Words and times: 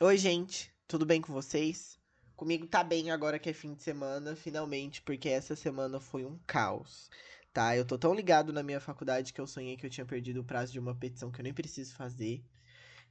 Oi, 0.00 0.16
gente, 0.18 0.72
tudo 0.88 1.06
bem 1.06 1.20
com 1.20 1.32
vocês? 1.32 1.98
Comigo 2.34 2.66
tá 2.66 2.82
bem 2.82 3.10
agora 3.10 3.38
que 3.38 3.50
é 3.50 3.52
fim 3.52 3.74
de 3.74 3.82
semana, 3.82 4.34
finalmente, 4.34 5.00
porque 5.02 5.28
essa 5.28 5.54
semana 5.54 6.00
foi 6.00 6.24
um 6.24 6.38
caos, 6.46 7.08
tá? 7.52 7.76
Eu 7.76 7.84
tô 7.84 7.96
tão 7.98 8.12
ligado 8.14 8.52
na 8.52 8.62
minha 8.62 8.80
faculdade 8.80 9.32
que 9.32 9.40
eu 9.40 9.46
sonhei 9.46 9.76
que 9.76 9.86
eu 9.86 9.90
tinha 9.90 10.04
perdido 10.06 10.40
o 10.40 10.44
prazo 10.44 10.72
de 10.72 10.80
uma 10.80 10.94
petição 10.94 11.30
que 11.30 11.40
eu 11.40 11.44
nem 11.44 11.54
preciso 11.54 11.94
fazer. 11.94 12.42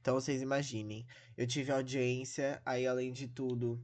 Então 0.00 0.14
vocês 0.14 0.42
imaginem, 0.42 1.06
eu 1.36 1.46
tive 1.46 1.72
audiência, 1.72 2.60
aí 2.66 2.86
além 2.86 3.12
de 3.12 3.28
tudo, 3.28 3.82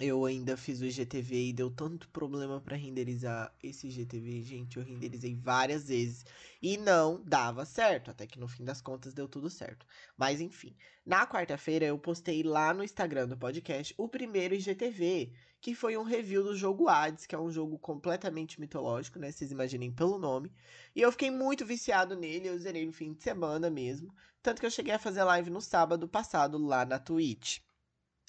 eu 0.00 0.24
ainda 0.24 0.56
fiz 0.56 0.80
o 0.80 0.86
IGTV 0.86 1.48
e 1.48 1.52
deu 1.52 1.70
tanto 1.70 2.08
problema 2.08 2.58
para 2.58 2.74
renderizar 2.74 3.54
esse 3.62 3.86
IGTV, 3.86 4.42
gente. 4.42 4.78
Eu 4.78 4.82
renderizei 4.82 5.34
várias 5.34 5.88
vezes 5.88 6.24
e 6.62 6.78
não 6.78 7.22
dava 7.22 7.66
certo. 7.66 8.10
Até 8.10 8.26
que 8.26 8.38
no 8.38 8.48
fim 8.48 8.64
das 8.64 8.80
contas 8.80 9.12
deu 9.12 9.28
tudo 9.28 9.50
certo. 9.50 9.84
Mas 10.16 10.40
enfim, 10.40 10.74
na 11.04 11.26
quarta-feira 11.26 11.84
eu 11.84 11.98
postei 11.98 12.42
lá 12.42 12.72
no 12.72 12.82
Instagram 12.82 13.28
do 13.28 13.36
podcast 13.36 13.94
o 13.98 14.08
primeiro 14.08 14.54
IGTV, 14.54 15.34
que 15.60 15.74
foi 15.74 15.98
um 15.98 16.02
review 16.02 16.42
do 16.42 16.56
jogo 16.56 16.88
Hades, 16.88 17.26
que 17.26 17.34
é 17.34 17.38
um 17.38 17.50
jogo 17.50 17.78
completamente 17.78 18.58
mitológico, 18.58 19.18
né? 19.18 19.30
Vocês 19.30 19.52
imaginem 19.52 19.92
pelo 19.92 20.18
nome. 20.18 20.50
E 20.96 21.02
eu 21.02 21.12
fiquei 21.12 21.30
muito 21.30 21.66
viciado 21.66 22.16
nele, 22.16 22.48
eu 22.48 22.58
zerei 22.58 22.86
no 22.86 22.92
fim 22.92 23.12
de 23.12 23.22
semana 23.22 23.68
mesmo. 23.68 24.14
Tanto 24.42 24.60
que 24.60 24.66
eu 24.66 24.70
cheguei 24.70 24.94
a 24.94 24.98
fazer 24.98 25.22
live 25.24 25.50
no 25.50 25.60
sábado 25.60 26.08
passado 26.08 26.56
lá 26.56 26.86
na 26.86 26.98
Twitch. 26.98 27.58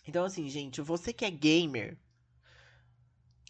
Então, 0.07 0.25
assim, 0.25 0.49
gente, 0.49 0.81
você 0.81 1.13
que 1.13 1.25
é 1.25 1.29
gamer, 1.29 1.97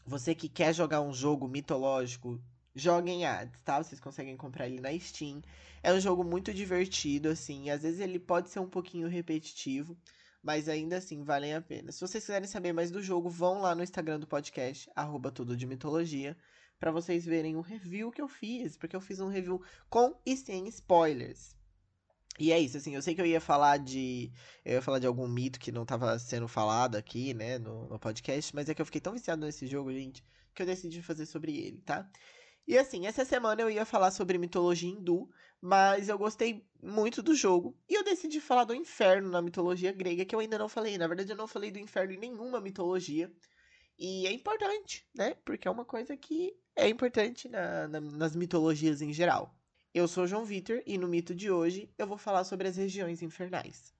você 0.05 0.35
que 0.35 0.49
quer 0.49 0.73
jogar 0.73 1.01
um 1.01 1.13
jogo 1.13 1.47
mitológico, 1.47 2.41
joguem 2.75 3.25
Hades, 3.25 3.61
tá? 3.61 3.81
Vocês 3.81 3.99
conseguem 4.01 4.35
comprar 4.35 4.67
ele 4.67 4.81
na 4.81 4.97
Steam. 4.99 5.41
É 5.83 5.93
um 5.93 5.99
jogo 5.99 6.23
muito 6.23 6.53
divertido, 6.53 7.29
assim. 7.29 7.69
Às 7.69 7.83
vezes 7.83 7.99
ele 7.99 8.19
pode 8.19 8.49
ser 8.49 8.59
um 8.59 8.69
pouquinho 8.69 9.07
repetitivo, 9.07 9.97
mas 10.43 10.67
ainda 10.67 10.97
assim 10.97 11.23
valem 11.23 11.53
a 11.53 11.61
pena. 11.61 11.91
Se 11.91 12.01
vocês 12.01 12.23
quiserem 12.23 12.47
saber 12.47 12.73
mais 12.73 12.91
do 12.91 13.01
jogo, 13.01 13.29
vão 13.29 13.61
lá 13.61 13.73
no 13.75 13.83
Instagram 13.83 14.19
do 14.19 14.27
podcast, 14.27 14.89
arroba 14.95 15.31
tudo 15.31 15.55
de 15.55 15.65
mitologia, 15.65 16.35
para 16.79 16.91
vocês 16.91 17.25
verem 17.25 17.55
o 17.55 17.61
review 17.61 18.11
que 18.11 18.21
eu 18.21 18.27
fiz, 18.27 18.75
porque 18.75 18.95
eu 18.95 19.01
fiz 19.01 19.19
um 19.19 19.27
review 19.27 19.61
com 19.89 20.19
e 20.25 20.35
sem 20.35 20.67
spoilers. 20.67 21.55
E 22.39 22.51
é 22.51 22.59
isso, 22.59 22.77
assim, 22.77 22.95
eu 22.95 23.01
sei 23.01 23.13
que 23.13 23.21
eu 23.21 23.25
ia 23.25 23.41
falar 23.41 23.77
de. 23.77 24.31
Eu 24.65 24.73
ia 24.75 24.81
falar 24.81 24.99
de 24.99 25.07
algum 25.07 25.27
mito 25.27 25.59
que 25.59 25.71
não 25.71 25.83
estava 25.83 26.17
sendo 26.17 26.47
falado 26.47 26.95
aqui, 26.95 27.33
né, 27.33 27.59
no, 27.59 27.87
no, 27.87 27.99
podcast, 27.99 28.55
mas 28.55 28.69
é 28.69 28.73
que 28.73 28.81
eu 28.81 28.85
fiquei 28.85 29.01
tão 29.01 29.13
viciado 29.13 29.45
nesse 29.45 29.67
jogo, 29.67 29.91
gente, 29.91 30.23
que 30.55 30.61
eu 30.61 30.65
decidi 30.65 31.01
fazer 31.01 31.25
sobre 31.25 31.57
ele, 31.57 31.81
tá? 31.81 32.09
E 32.67 32.77
assim, 32.77 33.05
essa 33.05 33.25
semana 33.25 33.61
eu 33.61 33.69
ia 33.69 33.85
falar 33.85 34.11
sobre 34.11 34.37
mitologia 34.37 34.89
hindu, 34.89 35.29
mas 35.59 36.09
eu 36.09 36.17
gostei 36.17 36.65
muito 36.81 37.21
do 37.21 37.35
jogo. 37.35 37.77
E 37.89 37.93
eu 37.93 38.03
decidi 38.03 38.39
falar 38.39 38.63
do 38.63 38.73
inferno 38.73 39.29
na 39.29 39.41
mitologia 39.41 39.91
grega, 39.91 40.25
que 40.25 40.33
eu 40.33 40.39
ainda 40.39 40.57
não 40.57 40.69
falei. 40.69 40.97
Na 40.97 41.07
verdade, 41.07 41.31
eu 41.31 41.37
não 41.37 41.47
falei 41.47 41.71
do 41.71 41.79
inferno 41.79 42.13
em 42.13 42.17
nenhuma 42.17 42.61
mitologia. 42.61 43.31
E 43.99 44.25
é 44.25 44.31
importante, 44.31 45.07
né? 45.13 45.35
Porque 45.45 45.67
é 45.67 45.71
uma 45.71 45.85
coisa 45.85 46.15
que 46.17 46.55
é 46.75 46.87
importante 46.87 47.47
na, 47.49 47.87
na, 47.87 47.99
nas 48.01 48.35
mitologias 48.35 49.01
em 49.01 49.13
geral. 49.13 49.55
Eu 49.93 50.07
sou 50.07 50.25
João 50.25 50.45
Vitor 50.45 50.81
e 50.85 50.97
no 50.97 51.05
mito 51.05 51.35
de 51.35 51.51
hoje 51.51 51.93
eu 51.97 52.07
vou 52.07 52.17
falar 52.17 52.45
sobre 52.45 52.65
as 52.65 52.77
regiões 52.77 53.21
infernais. 53.21 53.93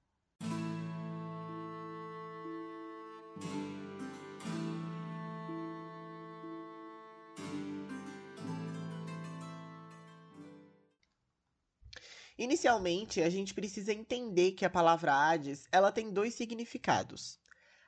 Inicialmente, 12.37 13.21
a 13.21 13.29
gente 13.29 13.53
precisa 13.53 13.91
entender 13.91 14.53
que 14.53 14.63
a 14.63 14.69
palavra 14.69 15.13
Hades, 15.13 15.67
ela 15.73 15.91
tem 15.91 16.09
dois 16.09 16.33
significados. 16.33 17.37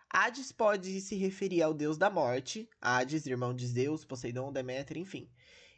Hades 0.10 0.52
pode 0.52 1.00
se 1.00 1.16
referir 1.16 1.62
ao 1.64 1.73
deus 1.73 1.98
da 1.98 2.10
morte, 2.10 2.70
Hades, 2.82 3.26
irmão 3.26 3.54
de 3.54 3.66
Zeus, 3.66 4.04
Poseidon, 4.04 4.52
Deméter, 4.52 4.98
enfim. 4.98 5.32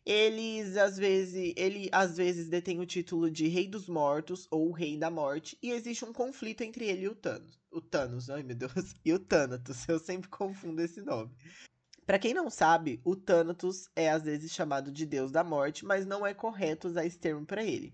Eles 0.06 0.78
às 0.78 0.98
vezes, 0.98 1.54
ele 1.58 1.90
às 1.92 2.16
vezes 2.16 2.48
detém 2.48 2.80
o 2.80 2.86
título 2.86 3.32
de 3.32 3.48
Rei 3.48 3.68
dos 3.68 3.88
Mortos 3.88 4.48
ou 4.52 4.72
Rei 4.72 4.98
da 4.98 5.10
Morte 5.10 5.58
e 5.64 5.72
existe 5.72 6.06
um 6.06 6.14
conflito 6.14 6.62
entre 6.62 6.86
ele 6.86 7.06
e 7.06 7.08
o 7.08 7.16
Thanos. 7.16 7.60
O 7.72 7.82
Thanos, 7.82 8.30
ai 8.30 8.44
meu 8.44 8.56
Deus, 8.56 8.72
e 9.04 9.12
o 9.12 9.18
Thanatos, 9.18 9.90
eu 9.90 9.98
sempre 9.98 10.30
confundo 10.30 10.80
esse 10.82 11.02
nome. 11.02 11.32
Para 12.06 12.20
quem 12.20 12.36
não 12.36 12.52
sabe, 12.52 13.02
o 13.04 13.16
Thanatos 13.16 13.90
é 13.96 14.12
às 14.12 14.22
vezes 14.22 14.52
chamado 14.52 14.92
de 14.92 15.08
Deus 15.08 15.32
da 15.32 15.44
Morte, 15.44 15.84
mas 15.84 16.06
não 16.06 16.24
é 16.24 16.36
correto 16.36 16.88
usar 16.88 17.04
esse 17.04 17.18
termo 17.18 17.44
para 17.44 17.64
ele. 17.64 17.92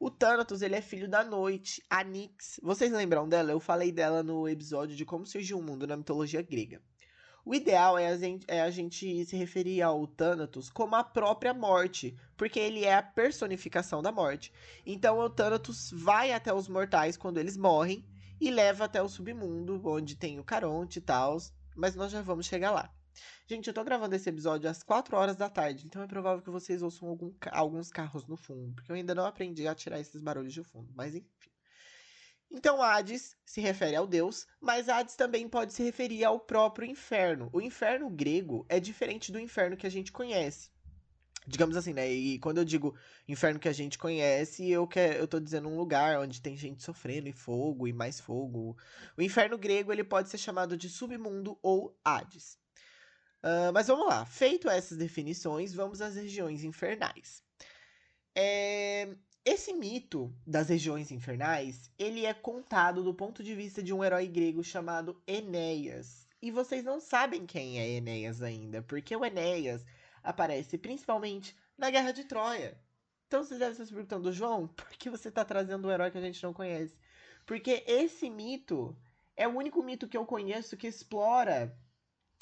O 0.00 0.10
Thanatos, 0.10 0.62
ele 0.62 0.74
é 0.74 0.82
filho 0.82 1.08
da 1.08 1.22
noite, 1.22 1.80
a 1.88 2.02
Nix. 2.02 2.58
Vocês 2.60 2.90
lembram 2.90 3.28
dela? 3.28 3.52
Eu 3.52 3.60
falei 3.60 3.92
dela 3.92 4.20
no 4.20 4.48
episódio 4.48 4.96
de 4.96 5.04
como 5.04 5.24
surgiu 5.24 5.60
o 5.60 5.62
mundo 5.62 5.86
na 5.86 5.96
mitologia 5.96 6.42
grega. 6.42 6.82
O 7.44 7.54
ideal 7.54 7.98
é 7.98 8.06
a, 8.06 8.16
gente, 8.16 8.44
é 8.46 8.62
a 8.62 8.70
gente 8.70 9.24
se 9.24 9.36
referir 9.36 9.82
ao 9.82 10.06
Thanatos 10.06 10.70
como 10.70 10.94
a 10.94 11.02
própria 11.02 11.52
morte, 11.52 12.16
porque 12.36 12.60
ele 12.60 12.84
é 12.84 12.94
a 12.94 13.02
personificação 13.02 14.00
da 14.00 14.12
morte. 14.12 14.52
Então 14.86 15.18
o 15.18 15.28
Thanatos 15.28 15.90
vai 15.92 16.32
até 16.32 16.54
os 16.54 16.68
mortais 16.68 17.16
quando 17.16 17.38
eles 17.38 17.56
morrem 17.56 18.06
e 18.40 18.48
leva 18.50 18.84
até 18.84 19.02
o 19.02 19.08
submundo, 19.08 19.80
onde 19.84 20.16
tem 20.16 20.38
o 20.38 20.44
Caronte 20.44 21.00
e 21.00 21.02
tal, 21.02 21.36
mas 21.74 21.96
nós 21.96 22.12
já 22.12 22.22
vamos 22.22 22.46
chegar 22.46 22.70
lá. 22.70 22.92
Gente, 23.46 23.66
eu 23.66 23.74
tô 23.74 23.82
gravando 23.82 24.14
esse 24.14 24.28
episódio 24.28 24.70
às 24.70 24.82
4 24.82 25.16
horas 25.16 25.36
da 25.36 25.50
tarde, 25.50 25.84
então 25.84 26.00
é 26.00 26.06
provável 26.06 26.42
que 26.42 26.50
vocês 26.50 26.80
ouçam 26.80 27.08
algum, 27.08 27.32
alguns 27.50 27.90
carros 27.90 28.26
no 28.26 28.36
fundo, 28.36 28.72
porque 28.74 28.90
eu 28.90 28.96
ainda 28.96 29.14
não 29.14 29.26
aprendi 29.26 29.66
a 29.66 29.74
tirar 29.74 30.00
esses 30.00 30.22
barulhos 30.22 30.52
de 30.52 30.62
fundo, 30.62 30.92
mas 30.94 31.14
enfim. 31.14 31.51
Então 32.52 32.82
Hades 32.82 33.34
se 33.46 33.62
refere 33.62 33.96
ao 33.96 34.06
deus, 34.06 34.46
mas 34.60 34.88
Hades 34.88 35.16
também 35.16 35.48
pode 35.48 35.72
se 35.72 35.82
referir 35.82 36.22
ao 36.22 36.38
próprio 36.38 36.86
inferno. 36.86 37.48
O 37.50 37.62
inferno 37.62 38.10
grego 38.10 38.66
é 38.68 38.78
diferente 38.78 39.32
do 39.32 39.40
inferno 39.40 39.76
que 39.76 39.86
a 39.86 39.90
gente 39.90 40.12
conhece. 40.12 40.70
Digamos 41.46 41.76
assim, 41.76 41.92
né? 41.92 42.12
E 42.12 42.38
quando 42.38 42.58
eu 42.58 42.64
digo 42.64 42.94
inferno 43.26 43.58
que 43.58 43.68
a 43.68 43.72
gente 43.72 43.98
conhece, 43.98 44.70
eu, 44.70 44.86
quer, 44.86 45.18
eu 45.18 45.26
tô 45.26 45.40
dizendo 45.40 45.68
um 45.68 45.76
lugar 45.76 46.20
onde 46.20 46.40
tem 46.40 46.56
gente 46.56 46.82
sofrendo 46.82 47.28
e 47.28 47.32
fogo 47.32 47.88
e 47.88 47.92
mais 47.92 48.20
fogo. 48.20 48.76
O 49.16 49.22
inferno 49.22 49.56
grego 49.58 49.90
ele 49.90 50.04
pode 50.04 50.28
ser 50.28 50.38
chamado 50.38 50.76
de 50.76 50.88
submundo 50.88 51.58
ou 51.62 51.98
Hades. 52.04 52.58
Uh, 53.42 53.72
mas 53.72 53.88
vamos 53.88 54.06
lá. 54.06 54.24
Feito 54.24 54.68
essas 54.68 54.98
definições, 54.98 55.74
vamos 55.74 56.00
às 56.00 56.14
regiões 56.14 56.62
infernais. 56.62 57.42
É, 58.36 59.08
esse 59.44 59.72
mito 59.72 60.32
das 60.46 60.68
regiões 60.68 61.10
infernais, 61.10 61.90
ele 61.98 62.24
é 62.24 62.32
contado 62.32 63.02
do 63.02 63.12
ponto 63.12 63.42
de 63.42 63.54
vista 63.54 63.82
de 63.82 63.92
um 63.92 64.04
herói 64.04 64.26
grego 64.28 64.62
chamado 64.62 65.20
Enéas. 65.26 66.28
E 66.40 66.50
vocês 66.50 66.84
não 66.84 67.00
sabem 67.00 67.44
quem 67.44 67.80
é 67.80 67.88
Enéas 67.90 68.40
ainda, 68.40 68.82
porque 68.82 69.16
o 69.16 69.24
Enéas 69.24 69.84
aparece 70.22 70.78
principalmente 70.78 71.56
na 71.76 71.90
Guerra 71.90 72.12
de 72.12 72.24
Troia. 72.24 72.78
Então 73.26 73.42
vocês 73.42 73.58
devem 73.58 73.72
estar 73.72 73.86
se 73.86 73.92
perguntando, 73.92 74.32
João, 74.32 74.68
por 74.76 74.88
que 74.90 75.10
você 75.10 75.28
está 75.28 75.44
trazendo 75.44 75.88
um 75.88 75.90
herói 75.90 76.10
que 76.10 76.18
a 76.18 76.22
gente 76.22 76.42
não 76.42 76.52
conhece? 76.52 76.94
Porque 77.44 77.82
esse 77.86 78.30
mito 78.30 78.96
é 79.36 79.48
o 79.48 79.56
único 79.56 79.82
mito 79.82 80.06
que 80.06 80.16
eu 80.16 80.24
conheço 80.24 80.76
que 80.76 80.86
explora 80.86 81.76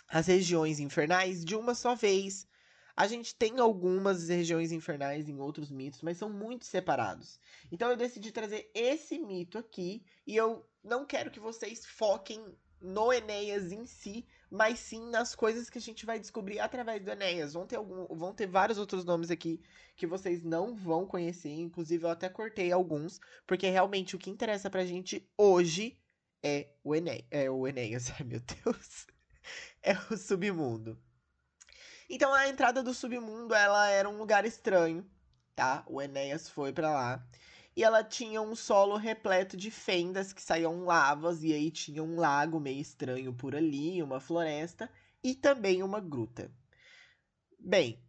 as 0.09 0.27
regiões 0.27 0.81
infernais 0.81 1.45
de 1.45 1.55
uma 1.55 1.75
só 1.75 1.95
vez. 1.95 2.47
A 2.97 3.07
gente 3.07 3.35
tem 3.35 3.59
algumas 3.59 4.29
regiões 4.29 4.73
infernais 4.73 5.29
em 5.29 5.39
outros 5.39 5.71
mitos, 5.71 6.03
mas 6.03 6.19
são 6.19 6.31
muito 6.31 6.65
separados. 6.65 7.39
Então 7.71 7.91
eu 7.91 7.97
decidi 7.97 8.33
trazer 8.33 8.71
esse 8.75 9.19
mito 9.19 9.59
aqui 9.59 10.05
e 10.27 10.37
eu 10.37 10.67
não 10.83 11.07
quero 11.07 11.31
que 11.31 11.41
vocês 11.41 11.85
foquem 11.87 12.45
no 12.81 13.13
Enéas 13.13 13.71
em 13.73 13.85
si, 13.85 14.27
mas 14.51 14.79
sim 14.79 15.11
nas 15.11 15.35
coisas 15.35 15.69
que 15.69 15.79
a 15.79 15.81
gente 15.81 16.07
vai 16.07 16.19
descobrir 16.19 16.59
através 16.59 17.03
do 17.03 17.11
Enéas. 17.11 17.53
Vão 17.53 17.67
ter, 17.67 17.77
algum, 17.77 18.07
vão 18.17 18.35
ter 18.35 18.47
vários 18.47 18.79
outros 18.79 19.05
nomes 19.05 19.31
aqui 19.31 19.61
que 19.95 20.07
vocês 20.07 20.43
não 20.43 20.75
vão 20.75 21.07
conhecer, 21.07 21.51
inclusive 21.51 22.05
eu 22.05 22.11
até 22.11 22.29
cortei 22.29 22.73
alguns, 22.73 23.21
porque 23.47 23.69
realmente 23.69 24.17
o 24.17 24.19
que 24.19 24.31
interessa 24.31 24.71
pra 24.71 24.87
gente 24.87 25.29
hoje 25.37 25.99
é 26.43 26.71
o 26.83 26.95
Enéas. 26.95 27.25
É 27.31 27.51
o 27.51 27.67
Enéas, 27.67 28.11
ai 28.19 28.25
meu 28.25 28.41
Deus. 28.41 29.07
É 29.83 29.95
o 30.11 30.17
submundo. 30.19 31.01
Então 32.13 32.35
a 32.35 32.49
entrada 32.49 32.83
do 32.83 32.93
submundo, 32.93 33.55
ela 33.55 33.89
era 33.89 34.11
um 34.11 34.19
lugar 34.19 34.45
estranho, 34.45 35.09
tá? 35.55 35.85
O 35.87 36.03
Enéas 36.03 36.51
foi 36.51 36.73
para 36.73 36.91
lá. 36.91 37.25
E 37.77 37.85
ela 37.85 38.03
tinha 38.03 38.43
um 38.43 38.57
solo 38.57 38.97
repleto 38.97 39.57
de 39.57 39.71
fendas 39.71 40.33
que 40.33 40.43
saíam 40.43 40.85
lavas 40.85 41.45
e 41.45 41.53
aí 41.53 41.71
tinha 41.71 42.03
um 42.03 42.17
lago 42.19 42.59
meio 42.59 42.81
estranho 42.81 43.33
por 43.33 43.55
ali, 43.55 44.03
uma 44.03 44.19
floresta 44.19 44.91
e 45.23 45.37
também 45.37 45.85
uma 45.85 46.01
gruta. 46.01 46.51
Bem, 47.61 48.03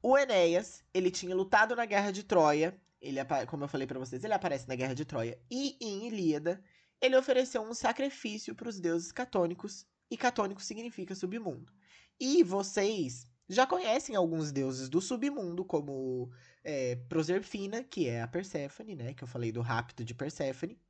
o 0.00 0.16
Enéas, 0.16 0.84
ele 0.94 1.10
tinha 1.10 1.34
lutado 1.34 1.74
na 1.74 1.86
Guerra 1.86 2.12
de 2.12 2.22
Troia, 2.22 2.80
ele 3.00 3.18
como 3.48 3.64
eu 3.64 3.68
falei 3.68 3.88
para 3.88 3.98
vocês, 3.98 4.22
ele 4.22 4.32
aparece 4.32 4.68
na 4.68 4.76
Guerra 4.76 4.94
de 4.94 5.04
Troia 5.04 5.36
e 5.50 5.76
em 5.80 6.06
Ilíada, 6.06 6.62
ele 7.00 7.16
ofereceu 7.16 7.62
um 7.62 7.74
sacrifício 7.74 8.54
para 8.54 8.68
os 8.68 8.78
deuses 8.78 9.10
catônicos, 9.10 9.84
e 10.08 10.16
catônico 10.16 10.62
significa 10.62 11.16
submundo. 11.16 11.72
E 12.18 12.42
vocês 12.42 13.26
já 13.48 13.66
conhecem 13.66 14.16
alguns 14.16 14.50
deuses 14.50 14.88
do 14.88 15.00
submundo, 15.00 15.64
como 15.64 16.30
é, 16.64 16.96
Proserpina, 17.08 17.84
que 17.84 18.08
é 18.08 18.22
a 18.22 18.28
Perséfone, 18.28 18.96
né? 18.96 19.14
Que 19.14 19.22
eu 19.22 19.28
falei 19.28 19.52
do 19.52 19.60
rapto 19.60 20.04
de 20.04 20.14
Perséfone. 20.14 20.80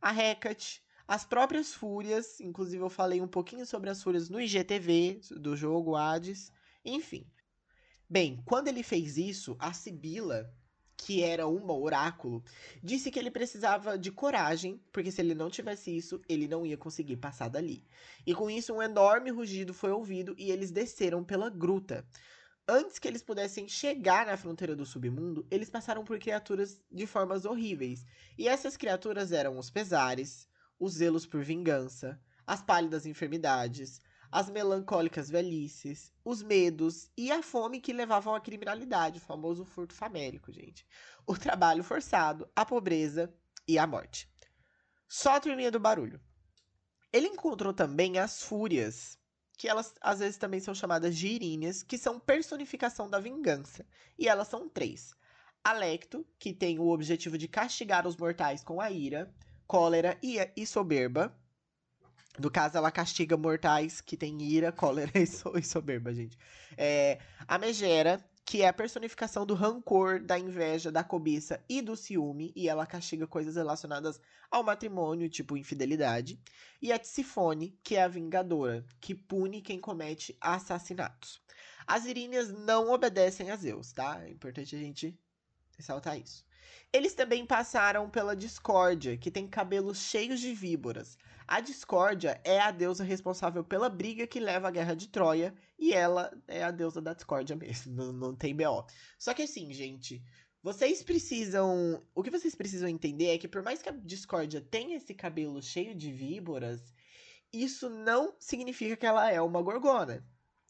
A 0.00 0.14
Hecate, 0.14 0.82
as 1.06 1.24
próprias 1.24 1.72
fúrias, 1.72 2.40
inclusive 2.40 2.82
eu 2.82 2.90
falei 2.90 3.20
um 3.20 3.28
pouquinho 3.28 3.64
sobre 3.64 3.88
as 3.88 4.02
fúrias 4.02 4.28
no 4.28 4.40
IGTV 4.40 5.20
do 5.30 5.56
jogo 5.56 5.96
Hades, 5.96 6.52
enfim. 6.84 7.26
Bem, 8.08 8.42
quando 8.44 8.68
ele 8.68 8.82
fez 8.82 9.16
isso, 9.16 9.56
a 9.58 9.72
Sibila, 9.72 10.52
que 10.96 11.22
era 11.22 11.46
uma 11.46 11.74
oráculo, 11.74 12.42
disse 12.82 13.10
que 13.10 13.18
ele 13.18 13.30
precisava 13.30 13.98
de 13.98 14.10
coragem, 14.10 14.80
porque 14.92 15.10
se 15.10 15.20
ele 15.20 15.34
não 15.34 15.50
tivesse 15.50 15.94
isso, 15.94 16.20
ele 16.28 16.48
não 16.48 16.64
ia 16.64 16.76
conseguir 16.76 17.16
passar 17.16 17.48
dali. 17.48 17.84
E 18.26 18.34
com 18.34 18.50
isso, 18.50 18.72
um 18.72 18.82
enorme 18.82 19.30
rugido 19.30 19.74
foi 19.74 19.90
ouvido 19.90 20.34
e 20.38 20.50
eles 20.50 20.70
desceram 20.70 21.22
pela 21.22 21.50
gruta. 21.50 22.06
Antes 22.66 22.98
que 22.98 23.06
eles 23.06 23.22
pudessem 23.22 23.68
chegar 23.68 24.24
na 24.24 24.38
fronteira 24.38 24.74
do 24.74 24.86
submundo, 24.86 25.46
eles 25.50 25.68
passaram 25.68 26.02
por 26.02 26.18
criaturas 26.18 26.80
de 26.90 27.06
formas 27.06 27.44
horríveis. 27.44 28.06
E 28.38 28.48
essas 28.48 28.76
criaturas 28.76 29.32
eram 29.32 29.58
os 29.58 29.68
pesares, 29.68 30.48
os 30.80 30.94
zelos 30.94 31.26
por 31.26 31.44
vingança, 31.44 32.18
as 32.46 32.62
pálidas 32.62 33.04
enfermidades, 33.04 34.00
as 34.34 34.50
melancólicas 34.50 35.30
velhices, 35.30 36.12
os 36.24 36.42
medos 36.42 37.08
e 37.16 37.30
a 37.30 37.40
fome 37.40 37.80
que 37.80 37.92
levavam 37.92 38.34
à 38.34 38.40
criminalidade, 38.40 39.18
o 39.18 39.20
famoso 39.20 39.64
furto 39.64 39.94
famélico, 39.94 40.50
gente. 40.50 40.84
O 41.24 41.38
trabalho 41.38 41.84
forçado, 41.84 42.50
a 42.56 42.66
pobreza 42.66 43.32
e 43.68 43.78
a 43.78 43.86
morte. 43.86 44.28
Só 45.06 45.36
a 45.36 45.40
turminha 45.40 45.70
do 45.70 45.78
barulho. 45.78 46.20
Ele 47.12 47.28
encontrou 47.28 47.72
também 47.72 48.18
as 48.18 48.42
fúrias, 48.42 49.16
que 49.56 49.68
elas 49.68 49.94
às 50.00 50.18
vezes 50.18 50.36
também 50.36 50.58
são 50.58 50.74
chamadas 50.74 51.16
de 51.16 51.28
Iríneas, 51.28 51.84
que 51.84 51.96
são 51.96 52.18
personificação 52.18 53.08
da 53.08 53.20
vingança. 53.20 53.86
E 54.18 54.28
elas 54.28 54.48
são 54.48 54.68
três. 54.68 55.14
Alecto, 55.62 56.26
que 56.40 56.52
tem 56.52 56.80
o 56.80 56.88
objetivo 56.88 57.38
de 57.38 57.46
castigar 57.46 58.04
os 58.04 58.16
mortais 58.16 58.64
com 58.64 58.80
a 58.80 58.90
ira, 58.90 59.32
cólera 59.64 60.18
e, 60.20 60.38
e 60.56 60.66
soberba. 60.66 61.32
No 62.38 62.50
caso, 62.50 62.76
ela 62.76 62.90
castiga 62.90 63.36
mortais 63.36 64.00
que 64.00 64.16
têm 64.16 64.42
ira, 64.42 64.72
cólera 64.72 65.12
e, 65.18 65.26
so, 65.26 65.52
soberba, 65.62 66.12
gente. 66.12 66.36
É, 66.76 67.18
a 67.46 67.58
Megera, 67.58 68.24
que 68.44 68.62
é 68.62 68.68
a 68.68 68.72
personificação 68.72 69.46
do 69.46 69.54
rancor, 69.54 70.20
da 70.20 70.38
inveja, 70.38 70.90
da 70.90 71.04
cobiça 71.04 71.62
e 71.68 71.80
do 71.80 71.96
ciúme, 71.96 72.52
e 72.56 72.68
ela 72.68 72.86
castiga 72.86 73.26
coisas 73.26 73.56
relacionadas 73.56 74.20
ao 74.50 74.64
matrimônio, 74.64 75.30
tipo 75.30 75.56
infidelidade. 75.56 76.38
E 76.82 76.92
a 76.92 76.98
Tsifone, 76.98 77.78
que 77.82 77.96
é 77.96 78.02
a 78.02 78.08
vingadora, 78.08 78.84
que 79.00 79.14
pune 79.14 79.62
quem 79.62 79.78
comete 79.78 80.36
assassinatos. 80.40 81.40
As 81.86 82.04
Iríneas 82.04 82.50
não 82.50 82.90
obedecem 82.90 83.50
a 83.50 83.56
Zeus, 83.56 83.92
tá? 83.92 84.22
É 84.24 84.30
importante 84.30 84.74
a 84.74 84.78
gente 84.78 85.18
ressaltar 85.76 86.18
isso. 86.18 86.44
Eles 86.92 87.14
também 87.14 87.44
passaram 87.44 88.08
pela 88.08 88.36
Discórdia, 88.36 89.16
que 89.16 89.30
tem 89.30 89.46
cabelos 89.46 89.98
cheios 89.98 90.40
de 90.40 90.54
víboras. 90.54 91.18
A 91.46 91.60
Discórdia 91.60 92.40
é 92.44 92.58
a 92.58 92.70
deusa 92.70 93.04
responsável 93.04 93.62
pela 93.62 93.88
briga 93.88 94.26
que 94.26 94.40
leva 94.40 94.68
à 94.68 94.70
Guerra 94.70 94.94
de 94.94 95.08
Troia, 95.08 95.54
e 95.78 95.92
ela 95.92 96.32
é 96.48 96.62
a 96.62 96.70
deusa 96.70 97.02
da 97.02 97.12
discórdia 97.12 97.54
mesmo, 97.54 97.92
não, 97.94 98.12
não 98.12 98.34
tem 98.34 98.56
BO. 98.56 98.86
Só 99.18 99.34
que 99.34 99.42
assim, 99.42 99.72
gente, 99.72 100.22
vocês 100.62 101.02
precisam. 101.02 102.02
O 102.14 102.22
que 102.22 102.30
vocês 102.30 102.54
precisam 102.54 102.88
entender 102.88 103.34
é 103.34 103.38
que, 103.38 103.46
por 103.46 103.62
mais 103.62 103.82
que 103.82 103.88
a 103.90 103.92
discórdia 103.92 104.62
tenha 104.62 104.96
esse 104.96 105.12
cabelo 105.12 105.60
cheio 105.62 105.94
de 105.94 106.10
víboras, 106.10 106.94
isso 107.52 107.90
não 107.90 108.34
significa 108.38 108.96
que 108.96 109.04
ela 109.04 109.30
é 109.30 109.40
uma 109.42 109.60
gorgona. 109.60 110.26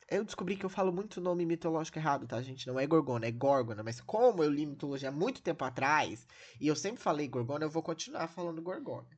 Eu 0.09 0.25
descobri 0.25 0.57
que 0.57 0.65
eu 0.65 0.71
falo 0.71 0.93
muito 0.93 1.21
nome 1.21 1.47
mitológico 1.47 1.99
errado, 1.99 2.27
tá, 2.27 2.41
gente? 2.43 2.67
Não 2.67 2.79
é 2.79 2.87
Gorgona, 2.87 3.27
é 3.27 3.31
Górgona. 3.31 3.83
Mas 3.83 4.01
como 4.01 4.43
eu 4.43 4.51
li 4.51 4.67
mitologia 4.67 5.09
há 5.09 5.13
muito 5.13 5.43
tempo 5.43 5.65
atrás, 5.65 6.27
e 6.61 6.69
eu 6.69 6.77
sempre 6.77 7.03
falei 7.03 7.27
Gorgona, 7.27 7.65
eu 7.65 7.71
vou 7.71 7.83
continuar 7.83 8.29
falando 8.29 8.63
Gorgona. 8.63 9.09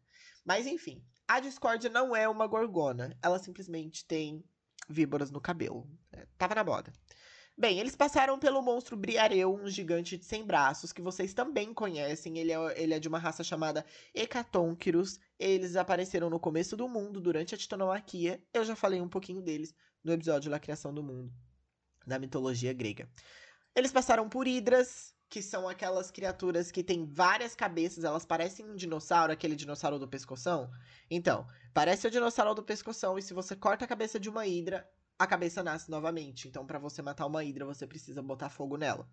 Mas 0.45 0.65
enfim, 0.67 1.03
a 1.27 1.41
discórdia 1.41 1.91
não 1.91 2.15
é 2.15 2.29
uma 2.29 2.47
gorgona. 2.47 3.19
Ela 3.21 3.39
simplesmente 3.41 4.05
tem 4.07 4.45
víboras 4.89 5.29
no 5.31 5.41
cabelo. 5.41 5.91
É, 6.13 6.25
tava 6.39 6.55
na 6.55 6.63
moda. 6.63 6.93
Bem, 7.59 7.81
eles 7.81 7.97
passaram 7.97 8.39
pelo 8.39 8.63
monstro 8.63 8.97
Briareu, 8.97 9.53
um 9.53 9.67
gigante 9.67 10.17
de 10.17 10.25
100 10.25 10.45
braços, 10.45 10.93
que 10.93 11.03
vocês 11.03 11.35
também 11.35 11.75
conhecem. 11.75 12.39
Ele 12.39 12.53
é, 12.53 12.81
ele 12.83 12.95
é 12.95 13.01
de 13.01 13.09
uma 13.09 13.19
raça 13.19 13.43
chamada 13.43 13.85
Hecatonquirus. 14.15 15.19
Eles 15.37 15.75
apareceram 15.75 16.31
no 16.31 16.39
começo 16.39 16.77
do 16.77 16.89
mundo, 16.89 17.21
durante 17.21 17.55
a 17.55 17.59
titanomaquia. 17.59 18.41
Eu 18.55 18.65
já 18.65 18.77
falei 18.77 19.01
um 19.01 19.09
pouquinho 19.09 19.43
deles 19.43 19.75
no 20.07 20.13
episódio 20.13 20.49
da 20.51 20.61
criação 20.61 20.95
do 20.95 21.03
mundo, 21.03 21.33
da 22.07 22.17
mitologia 22.17 22.73
grega. 22.73 23.09
Eles 23.75 23.91
passaram 23.91 24.29
por 24.29 24.47
Hidras, 24.47 25.13
que 25.29 25.43
são 25.43 25.69
aquelas 25.69 26.13
criaturas 26.13 26.71
que 26.71 26.85
têm 26.85 27.05
várias 27.05 27.57
cabeças, 27.57 28.05
elas 28.05 28.25
parecem 28.25 28.65
um 28.65 28.77
dinossauro, 28.77 29.33
aquele 29.33 29.57
dinossauro 29.57 29.99
do 29.99 30.07
pescoção. 30.07 30.71
Então, 31.11 31.45
parece 31.75 32.07
o 32.07 32.11
dinossauro 32.11 32.55
do 32.55 32.63
pescoção, 32.63 33.19
e 33.19 33.23
se 33.23 33.35
você 33.35 33.57
corta 33.57 33.85
a 33.85 33.89
cabeça 33.89 34.21
de 34.21 34.31
uma 34.31 34.47
hidra, 34.47 34.89
a 35.19 35.27
cabeça 35.27 35.61
nasce 35.65 35.91
novamente. 35.91 36.47
Então, 36.47 36.65
para 36.65 36.79
você 36.79 37.03
matar 37.03 37.27
uma 37.27 37.43
hidra, 37.43 37.65
você 37.65 37.85
precisa 37.85 38.23
botar 38.23 38.49
fogo 38.49 38.77
nela. 38.77 39.09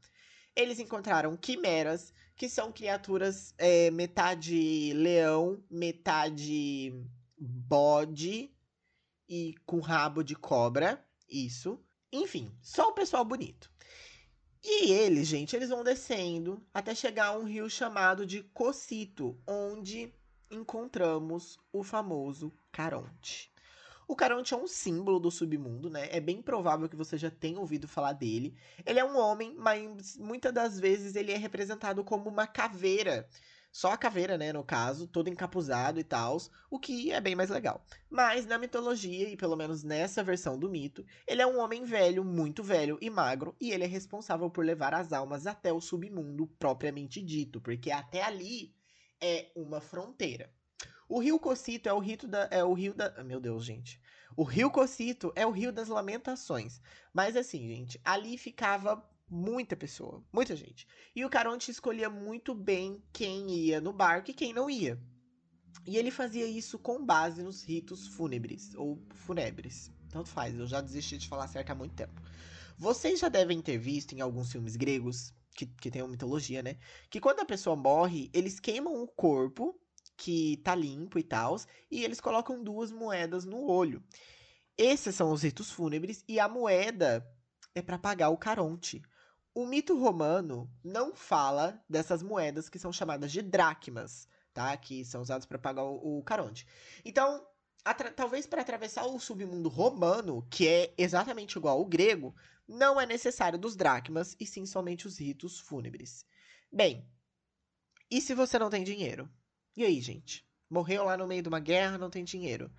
Eles 0.55 0.77
encontraram 0.79 1.35
quimeras, 1.35 2.13
que 2.35 2.47
são 2.47 2.71
criaturas 2.71 3.55
é, 3.57 3.89
metade 3.89 4.93
leão, 4.93 5.63
metade 5.71 6.93
bode 7.35 8.52
e 9.27 9.55
com 9.65 9.79
rabo 9.79 10.23
de 10.23 10.35
cobra. 10.35 11.03
Isso. 11.29 11.79
Enfim, 12.11 12.55
só 12.61 12.89
o 12.89 12.93
pessoal 12.93 13.25
bonito. 13.25 13.71
E 14.63 14.91
eles, 14.91 15.27
gente, 15.27 15.55
eles 15.55 15.69
vão 15.69 15.83
descendo 15.83 16.65
até 16.73 16.95
chegar 16.95 17.27
a 17.27 17.37
um 17.37 17.43
rio 17.43 17.69
chamado 17.69 18.25
de 18.25 18.43
Cocito, 18.43 19.37
onde 19.45 20.13
encontramos 20.49 21.59
o 21.71 21.83
famoso 21.83 22.53
Caronte. 22.71 23.51
O 24.07 24.15
Caronte 24.15 24.53
é 24.53 24.57
um 24.57 24.67
símbolo 24.67 25.19
do 25.19 25.31
submundo, 25.31 25.89
né? 25.89 26.07
É 26.11 26.19
bem 26.19 26.41
provável 26.41 26.87
que 26.87 26.95
você 26.95 27.17
já 27.17 27.31
tenha 27.31 27.59
ouvido 27.59 27.87
falar 27.87 28.13
dele. 28.13 28.55
Ele 28.85 28.99
é 28.99 29.05
um 29.05 29.17
homem, 29.17 29.55
mas 29.57 30.17
muitas 30.17 30.53
das 30.53 30.79
vezes 30.79 31.15
ele 31.15 31.31
é 31.31 31.37
representado 31.37 32.03
como 32.03 32.29
uma 32.29 32.45
caveira 32.45 33.27
só 33.73 33.91
a 33.91 33.97
caveira, 33.97 34.37
né, 34.37 34.53
no 34.53 34.63
caso, 34.63 35.07
todo 35.07 35.29
encapuzado 35.29 35.99
e 35.99 36.03
tal, 36.03 36.37
o 36.69 36.79
que 36.79 37.11
é 37.11 37.19
bem 37.19 37.33
mais 37.33 37.49
legal. 37.49 37.83
Mas 38.07 38.45
na 38.45 38.59
mitologia, 38.59 39.27
e 39.27 39.35
pelo 39.35 39.55
menos 39.55 39.83
nessa 39.83 40.23
versão 40.23 40.59
do 40.59 40.69
mito, 40.69 41.03
ele 41.27 41.41
é 41.41 41.47
um 41.47 41.59
homem 41.59 41.83
velho, 41.83 42.23
muito 42.23 42.63
velho 42.63 42.99
e 43.01 43.09
magro, 43.09 43.55
e 43.59 43.71
ele 43.71 43.83
é 43.83 43.87
responsável 43.87 44.47
por 44.47 44.63
levar 44.63 44.93
as 44.93 45.11
almas 45.11 45.47
até 45.47 45.73
o 45.73 45.81
submundo 45.81 46.45
propriamente 46.59 47.19
dito, 47.19 47.59
porque 47.59 47.89
até 47.89 48.21
ali 48.21 48.75
é 49.19 49.51
uma 49.55 49.81
fronteira. 49.81 50.53
O 51.09 51.19
rio 51.19 51.39
Cocito 51.39 51.89
é 51.89 51.93
o 51.93 51.99
rito 51.99 52.27
da 52.27 52.47
é 52.51 52.63
o 52.63 52.73
rio 52.73 52.93
da, 52.93 53.23
meu 53.23 53.39
Deus, 53.39 53.65
gente. 53.65 53.99
O 54.37 54.43
rio 54.43 54.69
Cocito 54.69 55.33
é 55.35 55.47
o 55.47 55.51
rio 55.51 55.71
das 55.71 55.87
lamentações. 55.87 56.79
Mas 57.11 57.35
assim, 57.35 57.67
gente, 57.67 57.99
ali 58.03 58.37
ficava 58.37 59.03
Muita 59.35 59.75
pessoa, 59.75 60.23
muita 60.31 60.55
gente. 60.55 60.85
E 61.15 61.25
o 61.25 61.29
Caronte 61.29 61.71
escolhia 61.71 62.07
muito 62.07 62.53
bem 62.53 63.03
quem 63.11 63.49
ia 63.49 63.81
no 63.81 63.91
barco 63.91 64.29
e 64.29 64.33
quem 64.33 64.53
não 64.53 64.69
ia. 64.69 65.01
E 65.87 65.97
ele 65.97 66.11
fazia 66.11 66.45
isso 66.45 66.77
com 66.77 67.03
base 67.03 67.41
nos 67.41 67.63
ritos 67.63 68.07
fúnebres 68.09 68.75
ou 68.75 69.03
funebres. 69.09 69.91
Tanto 70.11 70.29
faz, 70.29 70.53
eu 70.53 70.67
já 70.67 70.81
desisti 70.81 71.17
de 71.17 71.27
falar 71.27 71.47
certo 71.47 71.71
há 71.71 71.73
muito 71.73 71.95
tempo. 71.95 72.13
Vocês 72.77 73.19
já 73.19 73.27
devem 73.27 73.59
ter 73.59 73.79
visto 73.79 74.13
em 74.13 74.21
alguns 74.21 74.51
filmes 74.51 74.75
gregos, 74.75 75.33
que, 75.55 75.65
que 75.65 75.89
tem 75.89 76.03
uma 76.03 76.11
mitologia, 76.11 76.61
né? 76.61 76.77
Que 77.09 77.19
quando 77.19 77.39
a 77.39 77.45
pessoa 77.45 77.75
morre, 77.75 78.29
eles 78.35 78.59
queimam 78.59 79.01
o 79.01 79.07
corpo, 79.07 79.73
que 80.15 80.57
tá 80.57 80.75
limpo 80.75 81.17
e 81.17 81.23
tal, 81.23 81.59
e 81.89 82.03
eles 82.03 82.21
colocam 82.21 82.63
duas 82.63 82.91
moedas 82.91 83.45
no 83.45 83.65
olho. 83.67 84.03
Esses 84.77 85.15
são 85.15 85.31
os 85.31 85.41
ritos 85.41 85.71
fúnebres, 85.71 86.23
e 86.27 86.39
a 86.39 86.47
moeda 86.47 87.27
é 87.73 87.81
para 87.81 87.97
pagar 87.97 88.29
o 88.29 88.37
Caronte. 88.37 89.01
O 89.55 89.65
mito 89.67 89.97
romano 89.97 90.67
não 90.83 91.15
fala 91.15 91.83
dessas 91.87 92.23
moedas 92.23 92.69
que 92.69 92.79
são 92.79 92.91
chamadas 92.91 93.31
de 93.31 93.41
dracmas, 93.41 94.27
tá? 94.51 94.75
Que 94.77 95.05
são 95.05 95.21
usadas 95.21 95.45
para 95.45 95.59
pagar 95.59 95.83
o, 95.83 96.19
o 96.19 96.23
caronte. 96.23 96.65
Então, 97.05 97.45
talvez 98.15 98.47
para 98.47 98.61
atravessar 98.61 99.05
o 99.05 99.19
submundo 99.19 99.69
romano, 99.69 100.47
que 100.49 100.67
é 100.67 100.93
exatamente 100.97 101.55
igual 101.55 101.77
ao 101.77 101.85
grego, 101.85 102.35
não 102.67 102.99
é 102.99 103.05
necessário 103.05 103.59
dos 103.59 103.75
dracmas 103.75 104.35
e 104.39 104.45
sim 104.45 104.65
somente 104.65 105.05
os 105.05 105.19
ritos 105.19 105.59
fúnebres. 105.59 106.25
Bem, 106.71 107.07
e 108.09 108.21
se 108.21 108.33
você 108.33 108.57
não 108.57 108.69
tem 108.69 108.83
dinheiro? 108.83 109.29
E 109.75 109.83
aí, 109.83 109.99
gente? 110.01 110.47
Morreu 110.69 111.03
lá 111.03 111.17
no 111.17 111.27
meio 111.27 111.43
de 111.43 111.49
uma 111.49 111.59
guerra, 111.59 111.97
não 111.97 112.09
tem 112.09 112.23
dinheiro. 112.23 112.71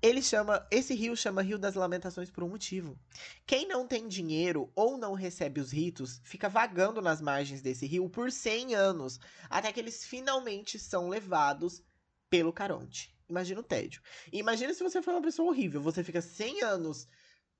Ele 0.00 0.22
chama, 0.22 0.64
esse 0.70 0.94
rio 0.94 1.16
chama 1.16 1.42
Rio 1.42 1.58
das 1.58 1.74
Lamentações 1.74 2.30
por 2.30 2.44
um 2.44 2.48
motivo. 2.48 2.96
Quem 3.44 3.66
não 3.66 3.86
tem 3.86 4.06
dinheiro 4.06 4.70
ou 4.76 4.96
não 4.96 5.12
recebe 5.12 5.60
os 5.60 5.72
ritos 5.72 6.20
fica 6.22 6.48
vagando 6.48 7.02
nas 7.02 7.20
margens 7.20 7.60
desse 7.60 7.84
rio 7.84 8.08
por 8.08 8.30
100 8.30 8.76
anos, 8.76 9.18
até 9.50 9.72
que 9.72 9.80
eles 9.80 10.04
finalmente 10.04 10.78
são 10.78 11.08
levados 11.08 11.82
pelo 12.30 12.52
Caronte. 12.52 13.12
Imagina 13.28 13.60
o 13.60 13.64
tédio. 13.64 14.00
Imagina 14.32 14.72
se 14.72 14.84
você 14.84 15.02
for 15.02 15.12
uma 15.14 15.22
pessoa 15.22 15.48
horrível, 15.48 15.82
você 15.82 16.04
fica 16.04 16.22
100 16.22 16.62
anos 16.62 17.08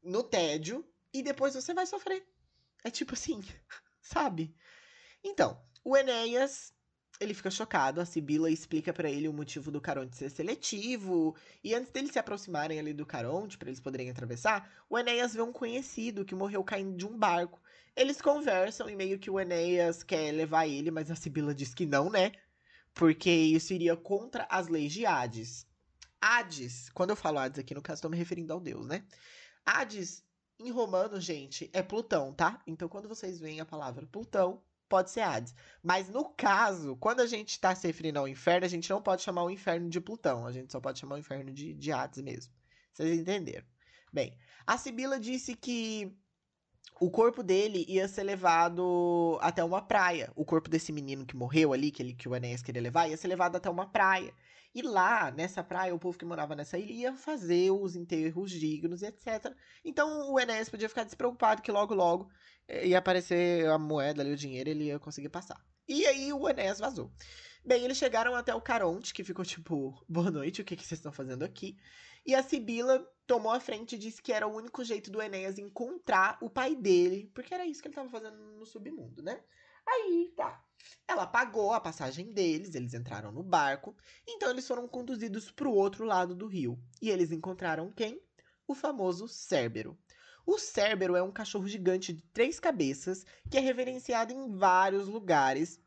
no 0.00 0.22
tédio 0.22 0.88
e 1.12 1.22
depois 1.22 1.54
você 1.54 1.74
vai 1.74 1.86
sofrer. 1.86 2.24
É 2.84 2.90
tipo 2.90 3.14
assim, 3.14 3.42
sabe? 4.00 4.54
Então, 5.24 5.60
o 5.84 5.96
Enéas 5.96 6.72
ele 7.20 7.34
fica 7.34 7.50
chocado, 7.50 8.00
a 8.00 8.04
Sibila 8.04 8.50
explica 8.50 8.92
para 8.92 9.10
ele 9.10 9.28
o 9.28 9.32
motivo 9.32 9.70
do 9.70 9.80
Caronte 9.80 10.16
ser 10.16 10.30
seletivo, 10.30 11.34
e 11.64 11.74
antes 11.74 11.90
deles 11.90 12.12
se 12.12 12.18
aproximarem 12.18 12.78
ali 12.78 12.92
do 12.92 13.04
Caronte, 13.04 13.58
para 13.58 13.68
eles 13.68 13.80
poderem 13.80 14.08
atravessar, 14.08 14.70
o 14.88 14.96
Enéas 14.96 15.34
vê 15.34 15.42
um 15.42 15.52
conhecido 15.52 16.24
que 16.24 16.34
morreu 16.34 16.62
caindo 16.62 16.96
de 16.96 17.06
um 17.06 17.18
barco. 17.18 17.60
Eles 17.96 18.22
conversam 18.22 18.88
e 18.88 18.94
meio 18.94 19.18
que 19.18 19.30
o 19.30 19.40
Enéas 19.40 20.04
quer 20.04 20.32
levar 20.32 20.68
ele, 20.68 20.90
mas 20.90 21.10
a 21.10 21.16
Sibila 21.16 21.52
diz 21.52 21.74
que 21.74 21.84
não, 21.84 22.08
né? 22.08 22.32
Porque 22.94 23.30
isso 23.30 23.74
iria 23.74 23.96
contra 23.96 24.46
as 24.48 24.68
leis 24.68 24.92
de 24.92 25.04
Hades. 25.04 25.66
Hades, 26.20 26.88
quando 26.90 27.10
eu 27.10 27.16
falo 27.16 27.38
Hades 27.38 27.58
aqui, 27.58 27.74
no 27.74 27.82
caso, 27.82 27.98
estou 27.98 28.10
me 28.10 28.16
referindo 28.16 28.52
ao 28.52 28.60
deus, 28.60 28.86
né? 28.86 29.04
Hades, 29.66 30.24
em 30.60 30.70
romano, 30.70 31.20
gente, 31.20 31.68
é 31.72 31.82
Plutão, 31.82 32.32
tá? 32.32 32.62
Então, 32.66 32.88
quando 32.88 33.08
vocês 33.08 33.40
veem 33.40 33.60
a 33.60 33.66
palavra 33.66 34.06
Plutão, 34.06 34.62
pode 34.88 35.10
ser 35.10 35.20
Hades. 35.20 35.54
Mas 35.82 36.08
no 36.08 36.24
caso, 36.30 36.96
quando 36.96 37.20
a 37.20 37.26
gente 37.26 37.50
está 37.50 37.74
se 37.74 37.86
referindo 37.86 38.18
ao 38.18 38.28
inferno, 38.28 38.66
a 38.66 38.68
gente 38.68 38.88
não 38.90 39.02
pode 39.02 39.22
chamar 39.22 39.44
o 39.44 39.50
inferno 39.50 39.88
de 39.88 40.00
Plutão. 40.00 40.46
A 40.46 40.52
gente 40.52 40.72
só 40.72 40.80
pode 40.80 40.98
chamar 40.98 41.16
o 41.16 41.18
inferno 41.18 41.52
de, 41.52 41.74
de 41.74 41.92
Hades 41.92 42.22
mesmo. 42.22 42.52
Vocês 42.92 43.18
entenderam? 43.18 43.66
Bem, 44.12 44.36
a 44.66 44.76
Sibila 44.78 45.20
disse 45.20 45.54
que 45.54 46.16
o 47.00 47.10
corpo 47.10 47.42
dele 47.42 47.84
ia 47.88 48.08
ser 48.08 48.24
levado 48.24 49.38
até 49.40 49.62
uma 49.62 49.80
praia. 49.80 50.32
O 50.34 50.44
corpo 50.44 50.68
desse 50.68 50.92
menino 50.92 51.24
que 51.24 51.36
morreu 51.36 51.72
ali, 51.72 51.90
que, 51.90 52.02
ele, 52.02 52.14
que 52.14 52.28
o 52.28 52.34
Enéas 52.34 52.62
queria 52.62 52.82
levar, 52.82 53.08
ia 53.08 53.16
ser 53.16 53.28
levado 53.28 53.56
até 53.56 53.70
uma 53.70 53.86
praia. 53.86 54.32
E 54.78 54.82
lá, 54.82 55.32
nessa 55.32 55.60
praia, 55.60 55.92
o 55.92 55.98
povo 55.98 56.16
que 56.16 56.24
morava 56.24 56.54
nessa 56.54 56.78
ilha 56.78 56.92
ia 56.92 57.12
fazer 57.16 57.72
os 57.72 57.96
enterros 57.96 58.52
dignos 58.52 59.02
etc. 59.02 59.52
Então 59.84 60.30
o 60.30 60.38
Enéas 60.38 60.68
podia 60.68 60.88
ficar 60.88 61.02
despreocupado 61.02 61.62
que 61.62 61.72
logo, 61.72 61.96
logo 61.96 62.30
eh, 62.68 62.86
ia 62.86 62.98
aparecer 62.98 63.68
a 63.68 63.76
moeda 63.76 64.22
ali, 64.22 64.30
o 64.30 64.36
dinheiro, 64.36 64.70
ele 64.70 64.84
ia 64.84 64.98
conseguir 65.00 65.30
passar. 65.30 65.60
E 65.88 66.06
aí 66.06 66.32
o 66.32 66.48
Enéas 66.48 66.78
vazou. 66.78 67.12
Bem, 67.64 67.84
eles 67.84 67.98
chegaram 67.98 68.36
até 68.36 68.54
o 68.54 68.60
Caronte, 68.60 69.12
que 69.12 69.24
ficou 69.24 69.42
tipo, 69.44 70.00
boa 70.08 70.30
noite, 70.30 70.62
o 70.62 70.64
que, 70.64 70.76
que 70.76 70.86
vocês 70.86 71.00
estão 71.00 71.10
fazendo 71.10 71.42
aqui? 71.42 71.76
E 72.24 72.32
a 72.32 72.42
Sibila 72.44 73.04
tomou 73.26 73.50
a 73.50 73.58
frente 73.58 73.96
e 73.96 73.98
disse 73.98 74.22
que 74.22 74.32
era 74.32 74.46
o 74.46 74.54
único 74.54 74.84
jeito 74.84 75.10
do 75.10 75.20
Enéas 75.20 75.58
encontrar 75.58 76.38
o 76.40 76.48
pai 76.48 76.76
dele, 76.76 77.32
porque 77.34 77.52
era 77.52 77.66
isso 77.66 77.82
que 77.82 77.88
ele 77.88 77.94
estava 77.94 78.08
fazendo 78.08 78.36
no 78.56 78.64
submundo, 78.64 79.24
né? 79.24 79.42
Aí, 79.84 80.32
tá. 80.36 80.62
Ela 81.08 81.26
pagou 81.26 81.72
a 81.72 81.80
passagem 81.80 82.30
deles, 82.34 82.74
eles 82.74 82.92
entraram 82.92 83.32
no 83.32 83.42
barco, 83.42 83.96
então 84.28 84.50
eles 84.50 84.68
foram 84.68 84.86
conduzidos 84.86 85.50
para 85.50 85.66
o 85.66 85.74
outro 85.74 86.04
lado 86.04 86.34
do 86.34 86.46
rio. 86.46 86.78
E 87.00 87.08
eles 87.08 87.32
encontraram 87.32 87.90
quem? 87.90 88.20
O 88.66 88.74
famoso 88.74 89.26
Cérbero. 89.26 89.98
O 90.44 90.58
Cérbero 90.58 91.16
é 91.16 91.22
um 91.22 91.32
cachorro 91.32 91.66
gigante 91.66 92.12
de 92.12 92.22
três 92.24 92.60
cabeças 92.60 93.24
que 93.50 93.56
é 93.56 93.60
reverenciado 93.60 94.34
em 94.34 94.54
vários 94.54 95.08
lugares. 95.08 95.80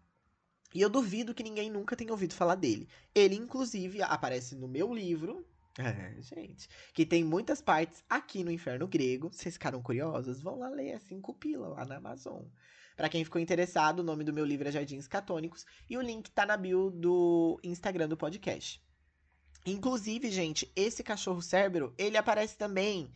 E 0.74 0.82
eu 0.82 0.90
duvido 0.90 1.36
que 1.36 1.44
ninguém 1.44 1.70
nunca 1.70 1.96
tenha 1.96 2.12
ouvido 2.12 2.34
falar 2.34 2.56
dele. 2.56 2.90
Ele, 3.14 3.36
inclusive, 3.36 4.02
aparece 4.02 4.56
no 4.56 4.68
meu 4.68 4.94
livro. 4.94 5.46
É, 5.80 6.22
gente. 6.22 6.68
Que 6.94 7.06
tem 7.06 7.24
muitas 7.24 7.62
partes 7.62 8.04
aqui 8.10 8.44
no 8.44 8.52
Inferno 8.52 8.86
Grego. 8.90 9.30
Vocês 9.32 9.54
ficaram 9.54 9.82
curiosos? 9.82 10.42
Vão 10.42 10.60
lá 10.60 10.68
ler, 10.68 10.96
assim, 10.96 11.22
copila 11.22 11.70
lá 11.70 11.86
na 11.86 11.96
Amazon. 11.96 12.44
Para 12.96 13.10
quem 13.10 13.24
ficou 13.24 13.42
interessado, 13.42 14.00
o 14.00 14.04
nome 14.04 14.24
do 14.24 14.34
meu 14.34 14.46
livro 14.46 14.68
é 14.68 14.72
Jardins 14.72 15.08
Catônicos 15.08 15.66
e 15.90 15.98
o 15.98 16.02
link 16.02 16.30
tá 16.32 16.46
na 16.46 16.58
bio 16.58 16.92
do 16.92 17.60
Instagram 17.64 18.08
do 18.08 18.18
podcast. 18.18 18.82
Inclusive, 19.66 20.32
gente, 20.32 20.72
esse 20.76 21.04
cachorro 21.04 21.42
Cérbero, 21.42 21.94
ele 21.98 22.18
aparece 22.18 22.58
também 22.58 23.12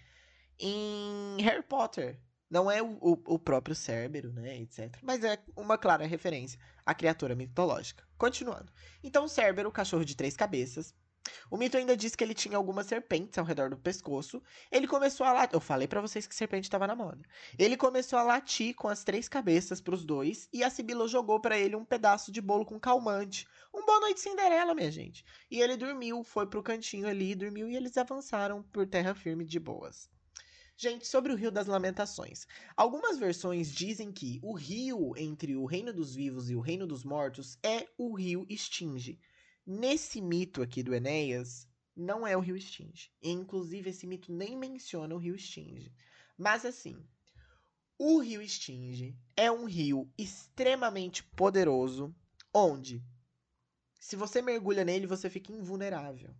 em 0.60 1.42
Harry 1.42 1.64
Potter. 1.64 2.20
Não 2.50 2.70
é 2.70 2.82
o, 2.82 2.98
o, 3.02 3.36
o 3.36 3.40
próprio 3.40 3.76
Cérbero, 3.76 4.32
né, 4.32 4.60
etc. 4.62 4.98
Mas 5.02 5.24
é 5.24 5.44
uma 5.56 5.78
clara 5.78 6.06
referência 6.06 6.60
à 6.86 6.94
criatura 6.94 7.36
mitológica. 7.36 8.04
Continuando. 8.18 8.72
Então, 9.04 9.28
Cérbero, 9.28 9.72
cachorro 9.72 10.06
de 10.06 10.16
três 10.16 10.36
cabeças, 10.36 10.94
o 11.50 11.58
mito 11.58 11.78
ainda 11.78 11.96
diz 11.96 12.16
que 12.16 12.24
ele 12.24 12.34
tinha 12.34 12.58
algumas 12.58 12.88
serpentes 12.88 13.38
ao 13.38 13.46
redor 13.46 13.70
do 13.70 13.78
pescoço. 13.78 14.42
Ele 14.72 14.88
começou 14.88 15.26
a 15.26 15.34
latir. 15.34 15.56
Eu 15.56 15.60
falei 15.60 15.88
para 15.88 16.02
vocês 16.02 16.28
que 16.28 16.36
serpente 16.36 16.68
estava 16.68 16.88
na 16.88 16.96
moda. 16.96 17.22
Ele 17.58 17.78
começou 17.78 18.18
a 18.20 18.24
latir 18.24 18.76
com 18.76 18.88
as 18.88 19.04
três 19.04 19.28
cabeças 19.28 19.82
para 19.82 19.96
os 19.96 20.06
dois 20.06 20.48
e 20.52 20.64
a 20.64 20.70
Sibila 20.70 21.08
jogou 21.08 21.40
para 21.40 21.58
ele 21.58 21.76
um 21.76 21.86
pedaço 21.86 22.32
de 22.32 22.42
bolo 22.42 22.66
com 22.66 22.80
calmante. 22.80 23.48
Um 23.74 23.86
boa 23.86 24.00
noite 24.00 24.20
Cinderela, 24.20 24.76
minha 24.76 24.92
gente. 24.92 25.26
E 25.50 25.62
ele 25.62 25.78
dormiu, 25.78 26.24
foi 26.24 26.48
pro 26.48 26.64
cantinho 26.64 27.08
ali, 27.08 27.36
dormiu 27.36 27.70
e 27.70 27.76
eles 27.76 27.98
avançaram 27.98 28.64
por 28.64 28.88
terra 28.88 29.14
firme 29.14 29.46
de 29.46 29.60
boas. 29.60 30.10
Gente, 30.78 31.08
sobre 31.08 31.32
o 31.32 31.38
Rio 31.38 31.52
das 31.52 31.68
Lamentações. 31.68 32.46
Algumas 32.76 33.18
versões 33.18 33.72
dizem 33.72 34.12
que 34.12 34.42
o 34.44 34.54
rio 34.54 35.14
entre 35.16 35.56
o 35.56 35.66
Reino 35.66 35.94
dos 35.94 36.14
Vivos 36.14 36.50
e 36.50 36.56
o 36.56 36.60
Reino 36.60 36.86
dos 36.86 37.06
Mortos 37.06 37.58
é 37.64 37.88
o 37.98 38.14
rio 38.14 38.46
Estinge. 38.50 39.18
Nesse 39.66 40.22
mito 40.22 40.62
aqui 40.62 40.84
do 40.84 40.94
Enéas, 40.94 41.68
não 41.96 42.28
é 42.28 42.36
o 42.38 42.40
rio 42.40 42.56
Estinge. 42.56 43.10
Inclusive, 43.22 43.90
esse 43.90 44.06
mito 44.06 44.32
nem 44.32 44.58
menciona 44.58 45.16
o 45.16 45.18
rio 45.18 45.36
Estinge. 45.36 45.92
Mas 46.38 46.66
assim, 46.66 47.04
o 47.98 48.20
rio 48.20 48.42
Estinge 48.42 49.18
é 49.36 49.50
um 49.50 49.66
rio 49.66 50.12
extremamente 50.18 51.24
poderoso, 51.24 52.14
onde, 52.54 53.02
se 54.00 54.16
você 54.16 54.42
mergulha 54.42 54.84
nele, 54.84 55.08
você 55.08 55.30
fica 55.30 55.52
invulnerável. 55.52 56.36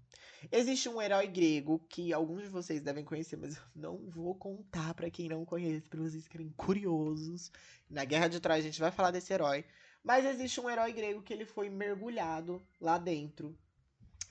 Existe 0.52 0.88
um 0.90 1.02
herói 1.02 1.28
grego 1.28 1.80
que 1.90 2.14
alguns 2.14 2.44
de 2.44 2.50
vocês 2.50 2.82
devem 2.82 3.04
conhecer, 3.04 3.38
mas 3.38 3.56
eu 3.56 3.64
não 3.74 4.10
vou 4.10 4.36
contar 4.36 4.94
para 4.94 5.10
quem 5.10 5.30
não 5.30 5.44
conhece, 5.46 5.90
para 5.90 6.02
vocês 6.02 6.24
ficarem 6.26 6.50
curiosos. 6.50 7.52
Na 7.90 8.06
Guerra 8.06 8.28
de 8.28 8.40
Troia 8.40 8.60
a 8.60 8.64
gente 8.64 8.80
vai 8.80 8.92
falar 8.92 9.12
desse 9.12 9.34
herói, 9.34 9.66
mas 10.06 10.24
existe 10.24 10.62
um 10.62 10.70
herói 10.70 10.94
grego 10.94 11.24
que 11.24 11.34
ele 11.34 11.46
foi 11.46 11.68
mergulhado 11.68 12.62
lá 12.80 13.00
dentro 13.00 13.58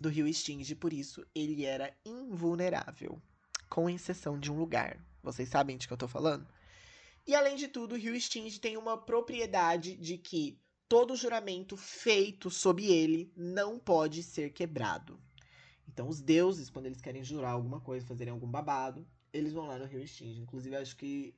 do 0.00 0.08
rio 0.08 0.28
Estinge, 0.28 0.76
por 0.76 0.92
isso 0.92 1.26
ele 1.34 1.64
era 1.64 1.92
invulnerável, 2.06 3.20
com 3.68 3.90
exceção 3.90 4.38
de 4.38 4.52
um 4.52 4.56
lugar. 4.56 5.04
Vocês 5.20 5.48
sabem 5.48 5.76
de 5.76 5.88
que 5.88 5.92
eu 5.92 5.96
tô 5.96 6.06
falando? 6.06 6.46
E 7.26 7.34
além 7.34 7.56
de 7.56 7.66
tudo, 7.66 7.96
o 7.96 7.98
rio 7.98 8.14
Estinge 8.14 8.60
tem 8.60 8.76
uma 8.76 8.96
propriedade 8.96 9.96
de 9.96 10.16
que 10.16 10.60
todo 10.88 11.16
juramento 11.16 11.76
feito 11.76 12.50
sob 12.50 12.86
ele 12.86 13.32
não 13.36 13.76
pode 13.76 14.22
ser 14.22 14.52
quebrado. 14.52 15.18
Então, 15.88 16.08
os 16.08 16.20
deuses, 16.20 16.70
quando 16.70 16.86
eles 16.86 17.00
querem 17.00 17.24
jurar 17.24 17.50
alguma 17.50 17.80
coisa, 17.80 18.06
fazerem 18.06 18.32
algum 18.32 18.48
babado, 18.48 19.04
eles 19.32 19.52
vão 19.52 19.66
lá 19.66 19.76
no 19.76 19.86
rio 19.86 20.02
Estinge. 20.02 20.40
Inclusive, 20.40 20.76
acho 20.76 20.96
que 20.96 21.34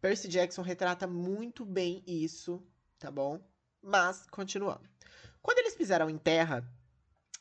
Percy 0.00 0.26
Jackson 0.26 0.62
retrata 0.62 1.06
muito 1.06 1.64
bem 1.64 2.02
isso, 2.04 2.60
tá 2.98 3.10
bom? 3.10 3.40
Mas, 3.82 4.26
continuando. 4.30 4.88
Quando 5.42 5.58
eles 5.58 5.74
pisaram 5.74 6.10
em 6.10 6.18
terra, 6.18 6.62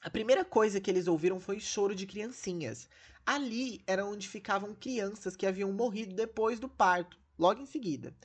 a 0.02 0.10
primeira 0.10 0.46
coisa 0.46 0.80
que 0.80 0.90
eles 0.90 1.08
ouviram 1.08 1.40
foi 1.40 1.60
choro 1.60 1.94
de 1.94 2.08
criancinhas. 2.08 2.88
Ali 3.26 3.84
era 3.86 4.06
onde 4.06 4.28
ficavam 4.28 4.74
crianças 4.74 5.36
que 5.36 5.46
haviam 5.46 5.72
morrido 5.74 6.16
depois 6.16 6.60
do 6.60 6.70
parto, 6.70 7.20
logo 7.38 7.62
em 7.62 7.66
seguida. 7.66 8.16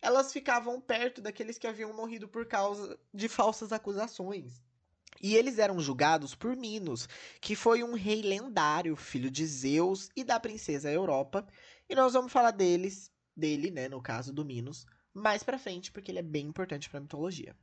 Elas 0.00 0.32
ficavam 0.32 0.80
perto 0.80 1.20
daqueles 1.20 1.58
que 1.58 1.66
haviam 1.66 1.92
morrido 1.92 2.28
por 2.28 2.46
causa 2.46 2.98
de 3.12 3.28
falsas 3.28 3.72
acusações. 3.72 4.62
E 5.20 5.34
eles 5.36 5.58
eram 5.58 5.80
julgados 5.80 6.34
por 6.34 6.56
Minos, 6.56 7.08
que 7.40 7.56
foi 7.56 7.82
um 7.82 7.94
rei 7.94 8.22
lendário, 8.22 8.94
filho 8.94 9.30
de 9.30 9.44
Zeus 9.44 10.08
e 10.14 10.22
da 10.22 10.38
princesa 10.38 10.90
Europa. 10.90 11.46
E 11.88 11.94
nós 11.94 12.12
vamos 12.12 12.32
falar 12.32 12.52
deles, 12.52 13.10
dele, 13.36 13.70
né, 13.70 13.88
no 13.88 14.00
caso 14.00 14.32
do 14.32 14.44
Minos, 14.44 14.86
mais 15.14 15.42
pra 15.42 15.58
frente, 15.58 15.90
porque 15.90 16.10
ele 16.10 16.18
é 16.18 16.22
bem 16.22 16.46
importante 16.46 16.88
pra 16.88 17.00
mitologia. 17.00 17.54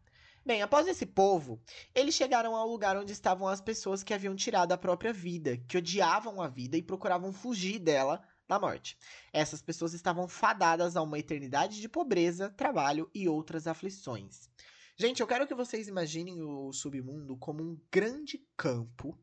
Bem, 0.46 0.62
após 0.62 0.88
esse 0.88 1.06
povo, 1.06 1.62
eles 1.94 2.16
chegaram 2.16 2.56
ao 2.56 2.70
lugar 2.70 2.96
onde 2.96 3.12
estavam 3.12 3.50
as 3.50 3.60
pessoas 3.60 4.02
que 4.02 4.14
haviam 4.14 4.34
tirado 4.34 4.72
a 4.72 4.78
própria 4.78 5.12
vida, 5.12 5.58
que 5.68 5.78
odiavam 5.78 6.42
a 6.42 6.48
vida 6.48 6.78
e 6.78 6.82
procuravam 6.82 7.34
fugir 7.34 7.80
dela 7.80 8.24
da 8.48 8.58
morte. 8.58 8.98
Essas 9.34 9.62
pessoas 9.62 9.94
estavam 9.94 10.26
fadadas 10.26 10.96
a 10.96 11.02
uma 11.02 11.20
eternidade 11.20 11.82
de 11.82 11.90
pobreza, 11.90 12.50
trabalho 12.50 13.10
e 13.14 13.28
outras 13.28 13.68
aflições. 13.68 14.50
Gente, 14.96 15.20
eu 15.20 15.28
quero 15.28 15.46
que 15.46 15.54
vocês 15.54 15.90
imaginem 15.90 16.42
o 16.42 16.72
submundo 16.72 17.36
como 17.36 17.62
um 17.62 17.78
grande 17.92 18.42
campo. 18.56 19.20